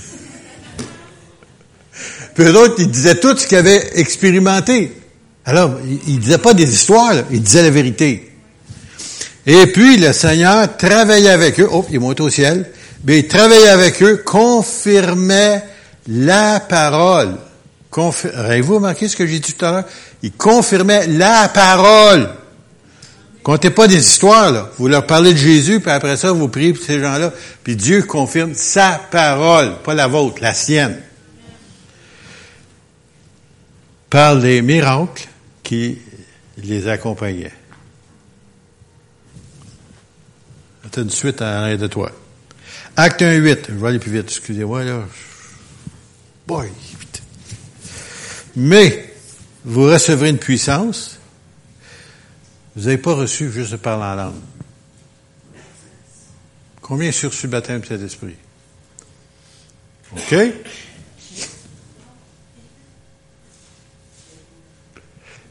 Puis 2.34 2.44
eux 2.44 2.56
autres, 2.56 2.74
ils 2.78 2.90
disaient 2.90 3.18
tout 3.18 3.36
ce 3.36 3.46
qu'ils 3.46 3.58
avaient 3.58 3.98
expérimenté. 3.98 4.92
Alors, 5.44 5.78
ils, 6.06 6.16
ne 6.16 6.20
disaient 6.20 6.38
pas 6.38 6.54
des 6.54 6.72
histoires, 6.72 7.14
ils 7.30 7.42
disaient 7.42 7.62
la 7.62 7.70
vérité. 7.70 8.32
Et 9.46 9.66
puis, 9.68 9.96
le 9.96 10.12
Seigneur 10.12 10.76
travaillait 10.76 11.30
avec 11.30 11.60
eux. 11.60 11.68
Oh, 11.70 11.86
il 11.90 12.00
monte 12.00 12.20
au 12.20 12.28
ciel 12.28 12.70
mais 13.06 13.20
il 13.20 13.28
travaillait 13.28 13.68
avec 13.68 14.02
eux, 14.02 14.16
confirmait 14.16 15.62
la 16.08 16.60
parole. 16.60 17.36
Avez-vous 18.34 18.76
remarqué 18.76 19.08
ce 19.08 19.16
que 19.16 19.26
j'ai 19.26 19.38
dit 19.38 19.52
tout 19.52 19.64
à 19.64 19.70
l'heure? 19.70 19.84
Il 20.22 20.32
confirmait 20.32 21.06
la 21.06 21.48
parole. 21.48 22.30
Comptez 23.42 23.70
pas 23.70 23.86
des 23.86 23.98
histoires, 23.98 24.50
là. 24.50 24.70
Vous 24.76 24.88
leur 24.88 25.06
parlez 25.06 25.32
de 25.32 25.38
Jésus, 25.38 25.80
puis 25.80 25.90
après 25.90 26.16
ça, 26.16 26.32
vous 26.32 26.48
priez 26.48 26.72
pour 26.72 26.84
ces 26.84 27.00
gens-là. 27.00 27.32
Puis 27.62 27.76
Dieu 27.76 28.02
confirme 28.02 28.54
sa 28.54 29.00
parole, 29.10 29.76
pas 29.84 29.94
la 29.94 30.08
vôtre, 30.08 30.42
la 30.42 30.52
sienne. 30.52 31.00
Parle 34.10 34.42
des 34.42 34.62
miracles 34.62 35.28
qui 35.62 35.98
les 36.58 36.88
accompagnaient. 36.88 37.52
Une 40.96 41.10
suite 41.10 41.42
à 41.42 41.50
l'arrêt 41.50 41.76
de 41.76 41.88
toi. 41.88 42.10
Acte 42.96 43.20
1, 43.20 43.34
8. 43.34 43.66
Je 43.68 43.74
vais 43.74 43.88
aller 43.88 43.98
plus 43.98 44.10
vite, 44.10 44.28
excusez-moi, 44.28 44.82
là. 44.82 45.02
Boy. 46.46 46.70
Mais, 48.56 49.14
vous 49.64 49.84
recevrez 49.84 50.30
une 50.30 50.38
puissance. 50.38 51.18
Vous 52.74 52.84
n'avez 52.84 52.98
pas 52.98 53.14
reçu 53.14 53.52
juste 53.52 53.76
parler 53.76 54.04
en 54.04 54.14
langue. 54.14 54.40
Combien 56.80 57.12
sur 57.12 57.34
ce 57.34 57.46
baptême 57.46 57.80
de 57.80 57.86
cet 57.86 58.00
esprit? 58.00 58.36
OK? 60.12 60.34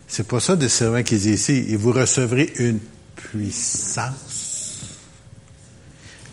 C'est 0.08 0.28
pas 0.28 0.40
ça 0.40 0.56
des 0.56 0.70
servants 0.70 1.04
qui 1.04 1.18
dit 1.18 1.34
ici. 1.34 1.66
Et 1.70 1.76
vous 1.76 1.92
recevrez 1.92 2.54
une 2.58 2.80
puissance. 3.16 4.82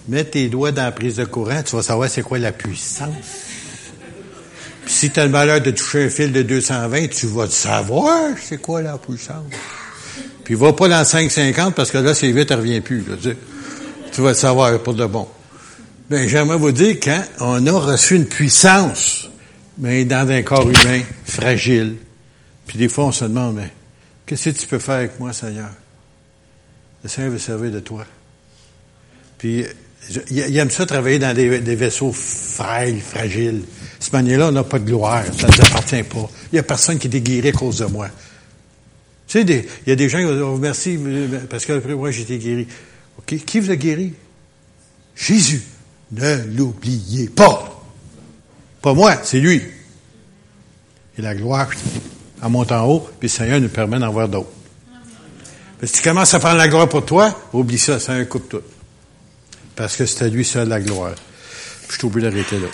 Mets 0.09 0.25
tes 0.25 0.49
doigts 0.49 0.73
dans 0.73 0.85
la 0.85 0.93
prise 0.93 1.17
de 1.17 1.25
courant, 1.25 1.63
tu 1.63 1.77
vas 1.77 1.83
savoir 1.83 2.09
c'est 2.09 2.23
quoi 2.23 2.39
la 2.39 2.53
puissance. 2.53 3.52
Si 5.03 5.11
tu 5.11 5.19
as 5.19 5.25
le 5.25 5.33
malheur 5.33 5.61
de 5.61 5.73
toucher 5.73 6.05
un 6.05 6.09
fil 6.09 6.31
de 6.31 6.43
220, 6.43 7.09
tu 7.09 7.27
vas 7.27 7.49
savoir 7.49 8.37
c'est 8.41 8.59
quoi 8.59 8.83
la 8.83 8.99
puissance. 8.99 9.53
Puis 10.45 10.55
va 10.55 10.73
pas 10.75 10.87
dans 10.88 11.05
550 11.05 11.75
parce 11.75 11.91
que 11.91 11.99
là, 11.99 12.15
c'est 12.15 12.31
vite, 12.31 12.53
elle 12.53 12.61
revient 12.61 12.81
plus. 12.81 13.05
tu, 14.12 14.21
vas 14.21 14.29
le 14.29 14.35
savoir 14.35 14.81
pour 14.81 14.95
de 14.95 15.05
bon. 15.05 15.27
Ben, 16.09 16.29
j'aimerais 16.29 16.57
vous 16.57 16.71
dire, 16.71 16.99
quand 17.03 17.21
on 17.41 17.67
a 17.67 17.73
reçu 17.73 18.15
une 18.15 18.27
puissance, 18.27 19.29
mais 19.77 20.05
dans 20.05 20.31
un 20.31 20.43
corps 20.43 20.71
humain 20.71 21.01
fragile, 21.25 21.97
puis 22.69 22.79
des 22.79 22.88
fois 22.88 23.07
on 23.07 23.12
se 23.12 23.25
demande, 23.25 23.57
mais 23.57 23.73
qu'est-ce 24.25 24.51
que 24.51 24.57
tu 24.57 24.69
peux 24.69 24.79
faire 24.79 24.99
avec 24.99 25.19
moi, 25.19 25.33
Seigneur? 25.33 25.71
Le 27.03 27.09
Seigneur 27.09 27.33
veut 27.33 27.41
servir 27.41 27.73
de 27.73 27.81
toi. 27.81 28.07
Puis 29.37 29.65
il 30.31 30.57
aime 30.57 30.71
ça 30.71 30.85
travailler 30.87 31.19
dans 31.19 31.35
des, 31.35 31.75
vaisseaux 31.77 32.12
frêles, 32.12 33.01
fragiles. 33.01 33.62
Ce 34.01 34.11
manière-là, 34.11 34.49
on 34.49 34.53
n'a 34.53 34.65
pas 34.65 34.79
de 34.79 34.85
gloire. 34.85 35.25
Ça 35.38 35.47
ne 35.47 35.53
nous 35.53 35.61
appartient 35.65 36.03
pas. 36.03 36.29
Il 36.51 36.55
n'y 36.55 36.59
a 36.59 36.62
personne 36.62 36.99
qui 36.99 37.07
est 37.07 37.21
guéri 37.21 37.49
à 37.49 37.53
cause 37.53 37.79
de 37.79 37.87
moi. 37.87 38.09
Tu 39.29 39.41
sais, 39.41 39.67
il 39.87 39.88
y 39.88 39.93
a 39.93 39.97
des 39.97 40.09
gens 40.09 40.19
qui 40.19 40.25
vont 40.25 40.55
oh, 40.55 40.59
merci, 40.59 40.99
parce 41.49 41.65
que 41.65 41.75
après 41.75 41.95
moi, 41.95 42.11
j'ai 42.11 42.23
été 42.23 42.38
guéri. 42.38 42.67
OK? 43.19 43.45
Qui 43.45 43.61
vous 43.61 43.71
a 43.71 43.77
guéri? 43.77 44.12
Jésus. 45.15 45.62
Ne 46.11 46.45
l'oubliez 46.57 47.29
pas. 47.29 47.83
Pas 48.83 48.93
moi, 48.93 49.17
c'est 49.23 49.41
lui. 49.41 49.62
Et 51.17 51.23
la 51.23 51.35
gloire, 51.35 51.71
elle 52.43 52.49
monte 52.51 52.73
en 52.73 52.85
haut, 52.87 53.09
puis 53.19 53.29
le 53.29 53.33
Seigneur 53.33 53.61
nous 53.61 53.69
permet 53.69 53.99
d'en 53.99 54.11
voir 54.11 54.29
d'autres. 54.29 54.51
Si 55.85 55.95
tu 55.95 56.03
commences 56.03 56.35
à 56.35 56.38
prendre 56.38 56.59
la 56.59 56.69
gloire 56.69 56.88
pour 56.88 57.05
toi, 57.05 57.49
oublie 57.53 57.79
ça, 57.79 57.99
c'est 57.99 58.12
un 58.12 58.25
coup 58.25 58.38
de 58.38 58.45
tout 58.45 58.62
parce 59.77 59.97
que 59.97 60.07
c'est 60.07 60.25
à 60.25 60.29
lui 60.29 60.45
seul 60.45 60.69
la 60.69 60.81
gloire. 60.81 61.15
je 61.89 61.95
suis 61.97 62.07
obligé 62.07 62.31
d'arrêter 62.31 62.59
là. 62.59 62.69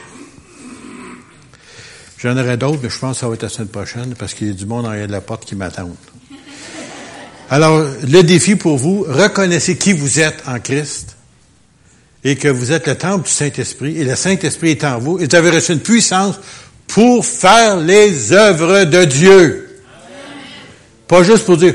J'en 2.19 2.37
aurai 2.37 2.57
d'autres, 2.57 2.81
mais 2.83 2.91
je 2.91 2.99
pense 2.99 3.17
que 3.17 3.21
ça 3.21 3.29
va 3.29 3.35
être 3.35 3.43
la 3.43 3.49
semaine 3.49 3.69
prochaine 3.69 4.15
parce 4.19 4.35
qu'il 4.35 4.49
y 4.49 4.51
a 4.51 4.55
du 4.55 4.67
monde 4.67 4.87
en 4.87 4.89
arrière 4.89 5.07
de 5.07 5.13
la 5.13 5.21
porte 5.21 5.45
qui 5.45 5.55
m'attend. 5.55 5.91
Alors, 7.51 7.87
le 8.03 8.23
défi 8.23 8.57
pour 8.57 8.77
vous, 8.77 9.07
reconnaissez 9.09 9.77
qui 9.77 9.93
vous 9.93 10.19
êtes 10.21 10.43
en 10.47 10.59
Christ 10.59 11.17
et 12.25 12.37
que 12.37 12.49
vous 12.49 12.73
êtes 12.73 12.87
le 12.89 12.97
temple 12.97 13.27
du 13.27 13.33
Saint-Esprit 13.33 13.99
et 13.99 14.05
le 14.05 14.17
Saint-Esprit 14.17 14.71
est 14.71 14.85
en 14.85 14.99
vous 14.99 15.21
et 15.21 15.27
vous 15.27 15.37
avez 15.37 15.51
reçu 15.51 15.73
une 15.73 15.81
puissance 15.81 16.41
pour 16.89 17.25
faire 17.25 17.77
les 17.77 18.33
œuvres 18.33 18.85
de 18.85 19.05
Dieu. 19.05 19.81
Pas 21.07 21.23
juste 21.23 21.45
pour 21.45 21.57
dire, 21.57 21.75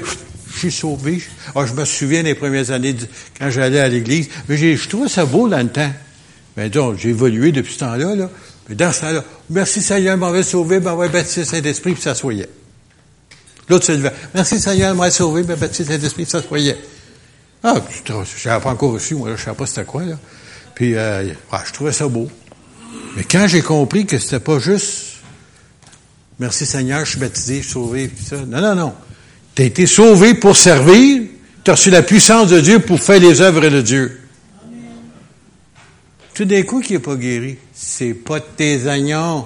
suis 0.69 0.81
sauvé. 0.81 1.21
Ah, 1.55 1.65
je 1.65 1.73
me 1.73 1.85
souviens 1.85 2.23
des 2.23 2.35
premières 2.35 2.71
années 2.71 2.95
quand 3.39 3.49
j'allais 3.49 3.79
à 3.79 3.87
l'église, 3.87 4.29
mais 4.47 4.57
je 4.57 4.89
trouvais 4.89 5.09
ça 5.09 5.25
beau 5.25 5.47
dans 5.47 5.59
le 5.59 5.69
temps. 5.69 5.91
Mais 6.57 6.69
donc, 6.69 6.97
j'ai 6.97 7.09
évolué 7.09 7.51
depuis 7.51 7.73
ce 7.73 7.79
temps-là, 7.79 8.15
là. 8.15 8.29
Mais 8.69 8.75
dans 8.75 8.91
ce 8.91 9.01
temps-là, 9.01 9.23
merci 9.49 9.81
Seigneur, 9.81 10.17
m'avait 10.17 10.43
sauvé, 10.43 10.79
m'avait 10.79 11.09
baptisé 11.09 11.43
Saint-Esprit, 11.43 11.93
puis 11.93 12.01
ça 12.01 12.15
soyait. 12.15 12.49
L'autre 13.69 13.85
se 13.85 13.91
levait. 13.91 14.13
Merci 14.33 14.59
Seigneur, 14.59 14.95
m'avait 14.95 15.11
sauvé, 15.11 15.41
m'avait 15.43 15.59
baptisé 15.59 15.91
Saint-Esprit, 15.91 16.25
ça 16.25 16.41
soyait. 16.41 16.77
Ah, 17.63 17.75
je 18.05 18.13
n'avais 18.47 18.63
pas 18.63 18.69
encore 18.69 18.93
reçu, 18.93 19.15
moi, 19.15 19.29
là, 19.29 19.35
je 19.35 19.41
ne 19.41 19.45
savais 19.45 19.57
pas 19.57 19.65
c'était 19.65 19.85
quoi, 19.85 20.03
là. 20.03 20.15
Puis, 20.75 20.95
euh, 20.95 21.33
ah, 21.51 21.63
je 21.65 21.73
trouvais 21.73 21.91
ça 21.91 22.07
beau. 22.07 22.29
Mais 23.15 23.23
quand 23.23 23.47
j'ai 23.47 23.61
compris 23.61 24.05
que 24.05 24.17
c'était 24.17 24.39
pas 24.39 24.59
juste 24.59 25.13
Merci 26.39 26.65
Seigneur, 26.65 27.05
je 27.05 27.11
suis 27.11 27.19
baptisé, 27.19 27.57
je 27.57 27.61
suis 27.61 27.71
sauvé, 27.71 28.07
puis 28.07 28.25
ça. 28.25 28.37
Non, 28.37 28.59
non, 28.59 28.75
non. 28.75 28.93
Tu 29.55 29.61
as 29.61 29.65
été 29.65 29.85
sauvé 29.85 30.33
pour 30.33 30.55
servir, 30.55 31.23
tu 31.63 31.71
as 31.71 31.73
reçu 31.73 31.89
la 31.89 32.01
puissance 32.01 32.49
de 32.49 32.59
Dieu 32.59 32.79
pour 32.79 32.99
faire 32.99 33.19
les 33.19 33.41
œuvres 33.41 33.67
de 33.69 33.81
Dieu. 33.81 34.19
Tout 36.33 36.45
d'un 36.45 36.63
coup, 36.63 36.81
qui 36.81 36.93
n'est 36.93 36.99
pas 36.99 37.15
guéri, 37.15 37.57
c'est 37.73 38.13
pas 38.13 38.39
tes 38.39 38.87
oignons. 38.87 39.45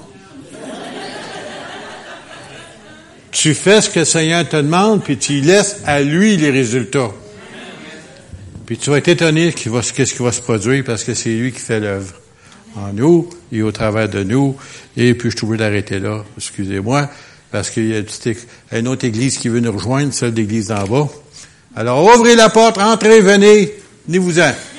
tu 3.38 3.54
fais 3.54 3.82
ce 3.82 3.90
que 3.92 4.00
le 4.00 4.06
Seigneur 4.06 4.50
te 4.50 4.56
demande, 4.56 5.04
puis 5.04 5.18
tu 5.18 5.42
laisses 5.42 5.82
à 5.86 6.02
lui 6.02 6.38
les 6.38 6.50
résultats. 6.50 7.12
Puis 8.66 8.78
tu 8.78 8.90
vas 8.90 8.98
être 8.98 9.08
étonné 9.08 9.54
qu'est-ce 9.54 9.94
qui 9.94 10.24
va 10.24 10.32
se 10.32 10.42
produire 10.42 10.84
parce 10.84 11.04
que 11.04 11.14
c'est 11.14 11.30
lui 11.30 11.52
qui 11.52 11.60
fait 11.60 11.80
l'œuvre 11.80 12.14
en 12.76 12.92
nous 12.94 13.30
et 13.52 13.62
au 13.62 13.72
travers 13.72 14.10
de 14.10 14.24
nous. 14.24 14.58
Et 14.98 15.14
puis, 15.14 15.30
je 15.30 15.36
trouvais 15.36 15.58
d'arrêter 15.58 16.00
là, 16.00 16.26
excusez-moi, 16.38 17.10
parce 17.58 17.72
qu'il 17.72 17.88
y 17.88 17.96
a 17.96 18.78
une, 18.78 18.88
autre 18.88 19.06
église 19.06 19.40
qui 19.40 19.50
veut 19.50 19.60
nous 19.60 19.72
rejoindre, 19.72 20.14
celle 20.14 20.34
d'église 20.34 20.68
d'en 20.68 20.86
bas. 20.86 21.10
Alors, 21.76 22.04
ouvrez 22.04 22.36
la 22.36 22.50
porte, 22.50 22.78
entrez, 22.78 23.20
venez, 23.20 23.74
venez-vous-en. 24.08 24.52